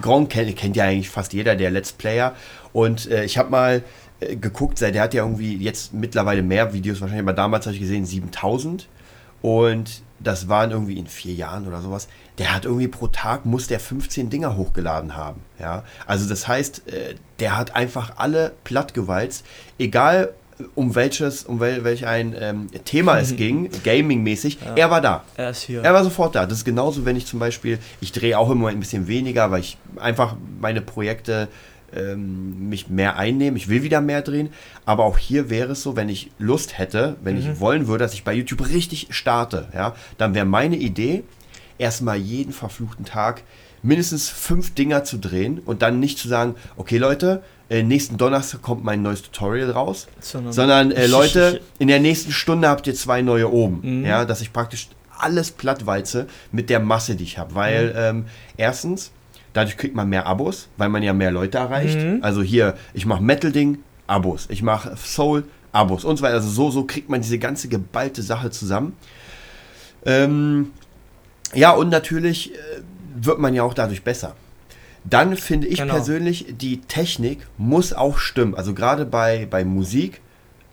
[0.00, 2.34] Gronk kennt, kennt, ja eigentlich fast jeder, der Let's Player.
[2.72, 3.82] Und äh, ich habe mal
[4.20, 7.80] äh, geguckt, der hat ja irgendwie jetzt mittlerweile mehr Videos wahrscheinlich, aber damals habe ich
[7.80, 8.88] gesehen 7000.
[9.42, 12.08] Und das waren irgendwie in vier Jahren oder sowas.
[12.38, 15.42] Der hat irgendwie pro Tag, muss der 15 Dinger hochgeladen haben.
[15.58, 19.44] Ja, also das heißt, äh, der hat einfach alle plattgewalzt,
[19.78, 20.34] egal
[20.74, 24.74] um welches, um wel, welch ein ähm, Thema es ging, gaming-mäßig, ja.
[24.76, 25.24] er war da.
[25.36, 25.82] Er ist hier.
[25.82, 26.46] Er war sofort da.
[26.46, 29.60] Das ist genauso, wenn ich zum Beispiel, ich drehe auch immer ein bisschen weniger, weil
[29.60, 31.48] ich einfach meine Projekte
[31.96, 33.56] ähm, mich mehr einnehme.
[33.56, 34.50] Ich will wieder mehr drehen.
[34.84, 37.40] Aber auch hier wäre es so, wenn ich Lust hätte, wenn mhm.
[37.40, 41.24] ich wollen würde, dass ich bei YouTube richtig starte, ja, dann wäre meine Idee,
[41.78, 43.42] erstmal jeden verfluchten Tag
[43.82, 48.62] mindestens fünf Dinger zu drehen und dann nicht zu sagen, okay Leute, äh, nächsten Donnerstag
[48.62, 52.94] kommt mein neues Tutorial raus, sondern, sondern äh, Leute, in der nächsten Stunde habt ihr
[52.94, 54.00] zwei neue oben.
[54.00, 54.06] Mhm.
[54.06, 57.54] Ja, dass ich praktisch alles plattwalze mit der Masse, die ich habe.
[57.54, 57.92] Weil mhm.
[57.96, 58.24] ähm,
[58.56, 59.12] erstens,
[59.54, 61.98] dadurch kriegt man mehr Abos, weil man ja mehr Leute erreicht.
[61.98, 62.18] Mhm.
[62.20, 64.46] Also hier, ich mache Metal-Ding, Abos.
[64.50, 66.34] Ich mache Soul, Abos und so weiter.
[66.34, 68.94] Also so, so kriegt man diese ganze geballte Sache zusammen.
[70.04, 70.72] Ähm,
[71.54, 72.58] ja, und natürlich äh,
[73.14, 74.34] wird man ja auch dadurch besser.
[75.04, 75.94] Dann finde ich genau.
[75.94, 78.54] persönlich, die Technik muss auch stimmen.
[78.54, 80.20] Also gerade bei, bei Musik,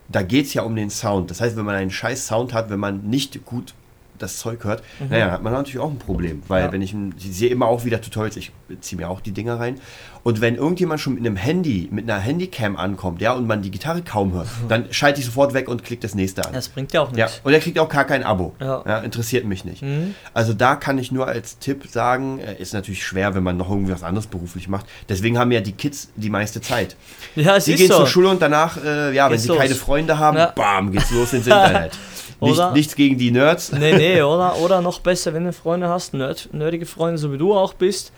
[0.09, 1.29] da geht es ja um den Sound.
[1.29, 3.73] Das heißt, wenn man einen scheiß Sound hat, wenn man nicht gut
[4.21, 6.43] das Zeug hört, naja, hat man natürlich auch ein Problem.
[6.47, 6.71] Weil Ja.
[6.71, 8.51] wenn ich, ich sehe immer auch wieder Tutorials, ich
[8.81, 9.75] ziehe mir auch die Dinger rein.
[10.23, 13.71] Und wenn irgendjemand schon mit einem Handy, mit einer Handycam ankommt, ja, und man die
[13.71, 16.53] Gitarre kaum hört, dann schalte ich sofort weg und klicke das nächste an.
[16.53, 17.41] Das bringt ja auch Ja, nichts.
[17.43, 18.53] und er kriegt auch gar kein Abo.
[18.59, 18.99] Ja.
[18.99, 19.81] interessiert mich nicht.
[19.81, 20.13] Mhm.
[20.35, 23.69] Also da kann ich nur als Tipp sagen, äh, ist natürlich schwer, wenn man noch
[23.69, 24.85] irgendwie was anderes beruflich macht.
[25.09, 26.95] Deswegen haben ja die Kids die meiste Zeit.
[27.35, 27.97] Ja, es Sie ist gehen so.
[27.97, 29.57] zur Schule und danach, äh, ja, wenn Geht's sie los.
[29.57, 30.51] keine Freunde haben, Ja.
[30.55, 31.93] bam, geht's los ins Internet.
[32.41, 33.71] Nicht, Oder- nichts gegen die Nerds.
[33.71, 37.37] Nee, nee, oder, oder noch besser, wenn du Freunde hast, nerd, nerdige Freunde, so wie
[37.37, 38.11] du auch bist,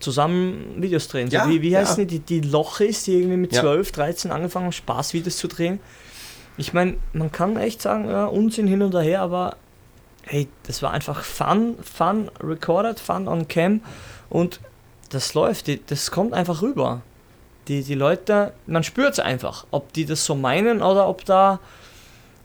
[0.00, 1.30] zusammen Videos drehen.
[1.30, 1.80] So Ja, wie, wie ja.
[1.80, 3.60] heißen die, die, die Lochis, die irgendwie mit Ja.
[3.60, 5.80] 12, 13 angefangen haben, Spaßvideos zu drehen.
[6.56, 9.56] Ich meine, man kann echt sagen, ja, Unsinn hin und her, aber
[10.24, 13.80] hey, das war einfach Fun, Fun recorded, Fun on Cam
[14.30, 14.60] und
[15.10, 17.02] das läuft, die, das kommt einfach rüber.
[17.68, 21.60] Die, die Leute, man spürt es einfach, ob die das so meinen oder ob da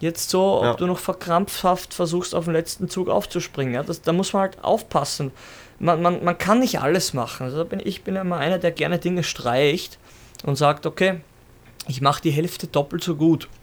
[0.04, 0.74] jetzt so, ob Ja.
[0.74, 3.74] du noch verkrampfhaft versuchst, auf den letzten Zug aufzuspringen.
[3.74, 3.82] Ja?
[3.82, 5.32] Das, da muss man halt aufpassen.
[5.80, 7.44] Man, man, man kann nicht alles machen.
[7.46, 9.98] Also bin, ich bin ja immer einer, der gerne Dinge streicht
[10.44, 11.20] und sagt, okay,
[11.88, 13.48] ich mache die Hälfte doppelt so gut.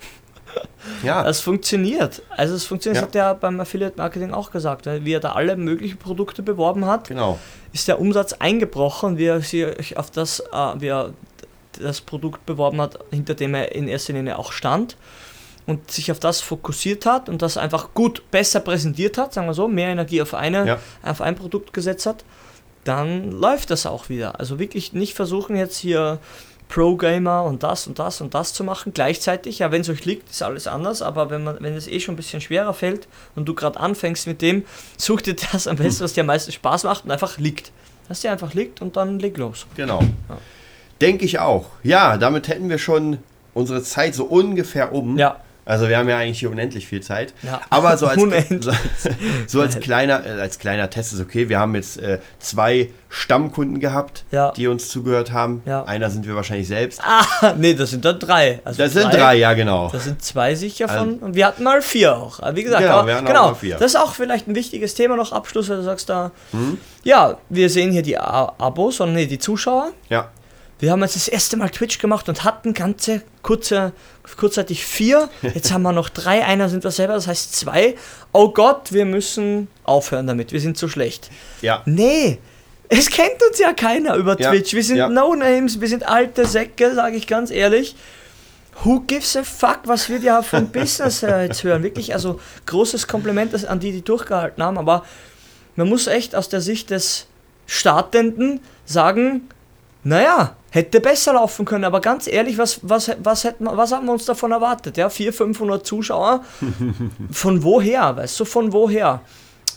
[1.04, 2.22] Ja, Das funktioniert.
[2.30, 3.08] Also es funktioniert, Ja.
[3.08, 4.86] das hat er beim Affiliate Marketing auch gesagt.
[4.86, 7.40] Wie er da alle möglichen Produkte beworben hat, genau.
[7.72, 11.14] ist der Umsatz eingebrochen, wie er sich auf das, äh, wie er
[11.80, 14.98] das Produkt beworben hat, hinter dem er in erster Linie auch stand
[15.68, 19.54] und sich auf das fokussiert hat und das einfach gut besser präsentiert hat, sagen wir
[19.54, 20.80] so, mehr Energie auf, eine, Ja.
[21.04, 22.24] auf ein Produkt gesetzt hat,
[22.84, 24.40] dann läuft das auch wieder.
[24.40, 26.18] Also wirklich nicht versuchen jetzt hier
[26.70, 29.60] Pro-Gamer und das und das und das zu machen gleichzeitig.
[29.60, 32.14] Ja, wenn es euch liegt, ist alles anders, aber wenn, man, wenn es eh schon
[32.14, 34.64] ein bisschen schwerer fällt und du gerade anfängst mit dem,
[34.98, 37.72] such dir das am besten, was dir am meisten Spaß macht und einfach liegt.
[38.08, 39.66] Dass dir einfach liegt und dann leg los.
[39.76, 40.02] Genau.
[41.02, 41.66] Denke ich auch.
[41.84, 43.18] Ja, damit hätten wir schon
[43.54, 45.18] unsere Zeit so ungefähr um.
[45.18, 45.38] Ja.
[45.72, 47.34] Also wir haben ja eigentlich hier unendlich viel Zeit.
[47.44, 47.62] Ja.
[47.70, 48.22] Aber so als,
[48.60, 48.72] so,
[49.48, 51.48] so als, kleiner, äh, als kleiner Test ist okay.
[51.48, 54.52] Wir haben jetzt äh, zwei Stammkunden gehabt, Ja.
[54.52, 55.62] die uns zugehört haben.
[55.66, 55.86] Ja.
[55.86, 57.00] Einer sind wir wahrscheinlich selbst.
[57.04, 58.60] Ah, nee, das sind dann drei.
[58.66, 59.90] Also das sind drei, ja genau.
[59.94, 61.20] Das sind zwei sicher von.
[61.20, 62.42] Und wir hatten mal vier auch.
[62.42, 63.78] Aber Wie gesagt, Genau, aber, wir hatten auch genau mal vier.
[63.78, 66.78] das ist auch vielleicht ein wichtiges Thema noch Abschluss, weil du sagst da, Hm?
[67.04, 69.92] ja, wir sehen hier die Abos und nee, die Zuschauer.
[70.10, 70.30] Ja,
[70.82, 73.94] Wir haben jetzt das erste Mal Twitch gemacht und hatten ganze kurze,
[74.36, 75.30] kurzzeitig vier.
[75.42, 76.44] Jetzt haben wir noch drei.
[76.44, 77.96] Einer sind wir selber, das heißt zwei.
[78.32, 80.52] Oh Gott, wir müssen aufhören damit.
[80.52, 81.30] Wir sind so schlecht.
[81.62, 81.84] ja.
[81.86, 82.40] Nee,
[82.90, 84.74] es kennt uns ja keiner über Ja, Twitch.
[84.74, 85.08] Wir sind ja.
[85.08, 87.96] No-Names, wir sind alte Säcke, sage ich ganz ehrlich.
[88.84, 91.84] Who gives a fuck, was wir da von Business äh, jetzt hören?
[91.84, 94.78] Wirklich, also großes Kompliment an die, die durchgehalten haben.
[94.80, 95.06] Aber
[95.76, 97.28] man muss echt aus der Sicht des
[97.68, 99.48] Startenden sagen,
[100.04, 104.14] naja, hätte besser laufen können, aber ganz ehrlich, was, was, was, hätten, was haben wir
[104.14, 104.98] uns davon erwartet?
[104.98, 106.44] Ja, 400, 500 Zuschauer,
[107.32, 109.22] von woher, weißt du, von woher?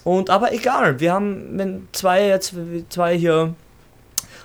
[0.04, 2.54] Und aber egal, wir haben, wenn zwei jetzt
[2.90, 3.54] zwei hier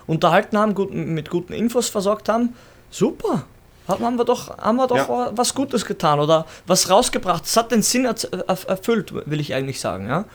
[0.06, 2.54] unterhalten haben, gut, mit guten Infos versorgt haben,
[2.90, 3.44] super.
[3.86, 5.32] Haben wir doch, haben wir doch Ja.
[5.34, 7.44] was Gutes getan oder was rausgebracht.
[7.44, 10.26] Es hat den Sinn erfüllt, will ich eigentlich sagen, ja.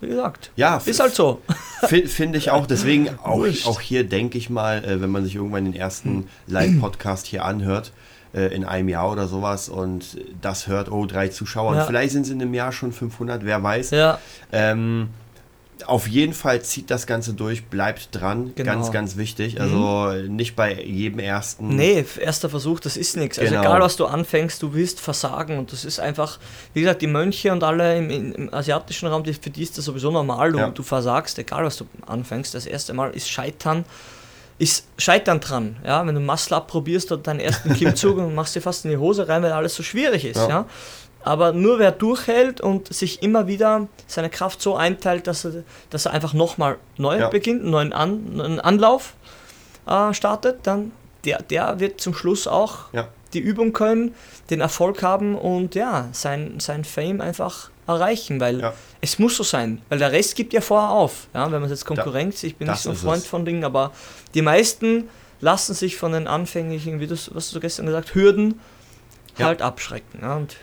[0.00, 1.40] Wie gesagt, Ja, ist halt so.
[1.88, 2.66] Fi- Finde ich auch.
[2.66, 7.26] Deswegen auch, auch hier denke ich mal, äh, wenn man sich irgendwann den ersten Live-Podcast
[7.26, 7.92] hier anhört,
[8.34, 11.80] äh, in einem Jahr oder sowas und das hört, oh, drei Zuschauer Ja.
[11.80, 13.90] und vielleicht sind es in einem Jahr schon 500, wer weiß.
[13.90, 14.18] Ja,
[14.52, 15.08] Ähm,
[15.86, 18.72] auf jeden Fall zieht das Ganze durch, bleibt dran, Genau.
[18.72, 19.60] ganz, ganz wichtig.
[19.60, 21.68] Also nicht bei jedem ersten.
[21.76, 23.38] Nee, erster Versuch, das ist nichts.
[23.38, 23.62] Also Genau.
[23.62, 25.58] egal, was du anfängst, du wirst versagen.
[25.58, 26.38] Und das ist einfach,
[26.74, 29.84] wie gesagt, die Mönche und alle im, im, asiatischen Raum, die, für die ist das
[29.84, 30.52] sowieso normal.
[30.52, 30.70] Du, Ja.
[30.70, 32.54] du versagst, egal was du anfängst.
[32.54, 33.84] Das erste Mal ist Scheitern.
[34.60, 38.56] Ist Scheitern dran, ja, wenn du Muscle Up probierst oder deinen ersten Klimmzug und machst
[38.56, 40.48] dir fast in die Hose rein, weil alles so schwierig ist, Ja.
[40.48, 40.66] ja.
[41.28, 46.06] Aber nur wer durchhält und sich immer wieder seine Kraft so einteilt, dass er, dass
[46.06, 47.28] er einfach nochmal neu Ja.
[47.28, 49.12] beginnt, einen neuen An, einen Anlauf
[49.86, 50.92] äh, startet, dann
[51.24, 53.08] der, der wird zum Schluss auch Ja.
[53.34, 54.14] die Übung können,
[54.48, 58.72] den Erfolg haben und ja, sein, sein Fame einfach erreichen, weil Ja.
[59.02, 61.26] es muss so sein, weil der Rest gibt ja vorher auf.
[61.34, 63.26] Ja, wenn man jetzt Konkurrenz, ich bin das nicht so ein Freund es.
[63.28, 63.92] von Dingen, aber
[64.34, 65.08] die meisten
[65.40, 68.60] lassen sich von den anfänglichen, wie du was du gestern gesagt, Hürden
[69.38, 70.20] halt abschrecken.
[70.22, 70.56] Ja, und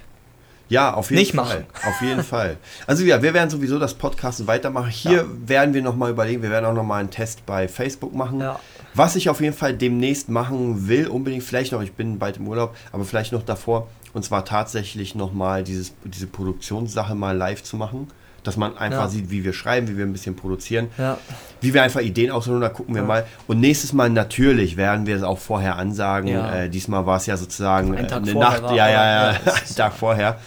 [0.68, 1.46] Ja, auf jeden Nicht Fall.
[1.46, 1.66] machen.
[1.88, 2.58] Auf jeden Fall.
[2.88, 4.90] Also ja, wir werden sowieso das Podcast weitermachen.
[4.90, 5.26] Hier Ja.
[5.46, 8.40] werden wir nochmal überlegen, wir werden auch nochmal einen Test bei Facebook machen.
[8.42, 8.60] ja,
[8.96, 12.48] Was ich auf jeden Fall demnächst machen will, unbedingt, vielleicht noch, ich bin bald im
[12.48, 15.92] Urlaub, aber vielleicht noch davor, und zwar tatsächlich nochmal diese
[16.32, 18.08] Produktionssache mal live zu machen.
[18.46, 19.08] Dass man einfach Ja.
[19.10, 21.18] sieht, wie wir schreiben, wie wir ein bisschen produzieren, ja,
[21.62, 23.08] wie wir einfach Ideen aussuchen, da gucken wir Ja.
[23.08, 23.26] mal.
[23.48, 26.30] Und nächstes Mal natürlich werden wir es auch vorher ansagen.
[26.30, 29.40] Äh, diesmal war es ja sozusagen Ein äh, eine Nacht, war, ja, ja, ja, einen
[29.64, 30.40] ist Tag vorher.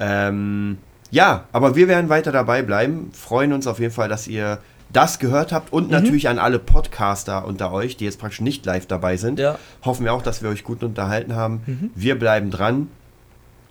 [0.00, 0.78] Ähm,
[1.10, 3.10] Ja, aber wir werden weiter dabei bleiben.
[3.12, 4.58] Freuen uns auf jeden Fall, dass ihr
[4.92, 5.90] das gehört habt und mhm.
[5.90, 9.38] natürlich an alle Podcaster unter euch, die jetzt praktisch nicht live dabei sind.
[9.38, 9.58] Ja.
[9.84, 11.62] Hoffen wir auch, dass wir euch gut unterhalten haben.
[11.66, 11.90] Mhm.
[11.94, 12.88] Wir bleiben dran.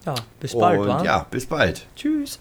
[0.06, 0.80] Ja, bis bald.
[0.80, 1.04] Und wa?
[1.04, 1.86] ja, bis bald.
[1.96, 2.40] Tschüss.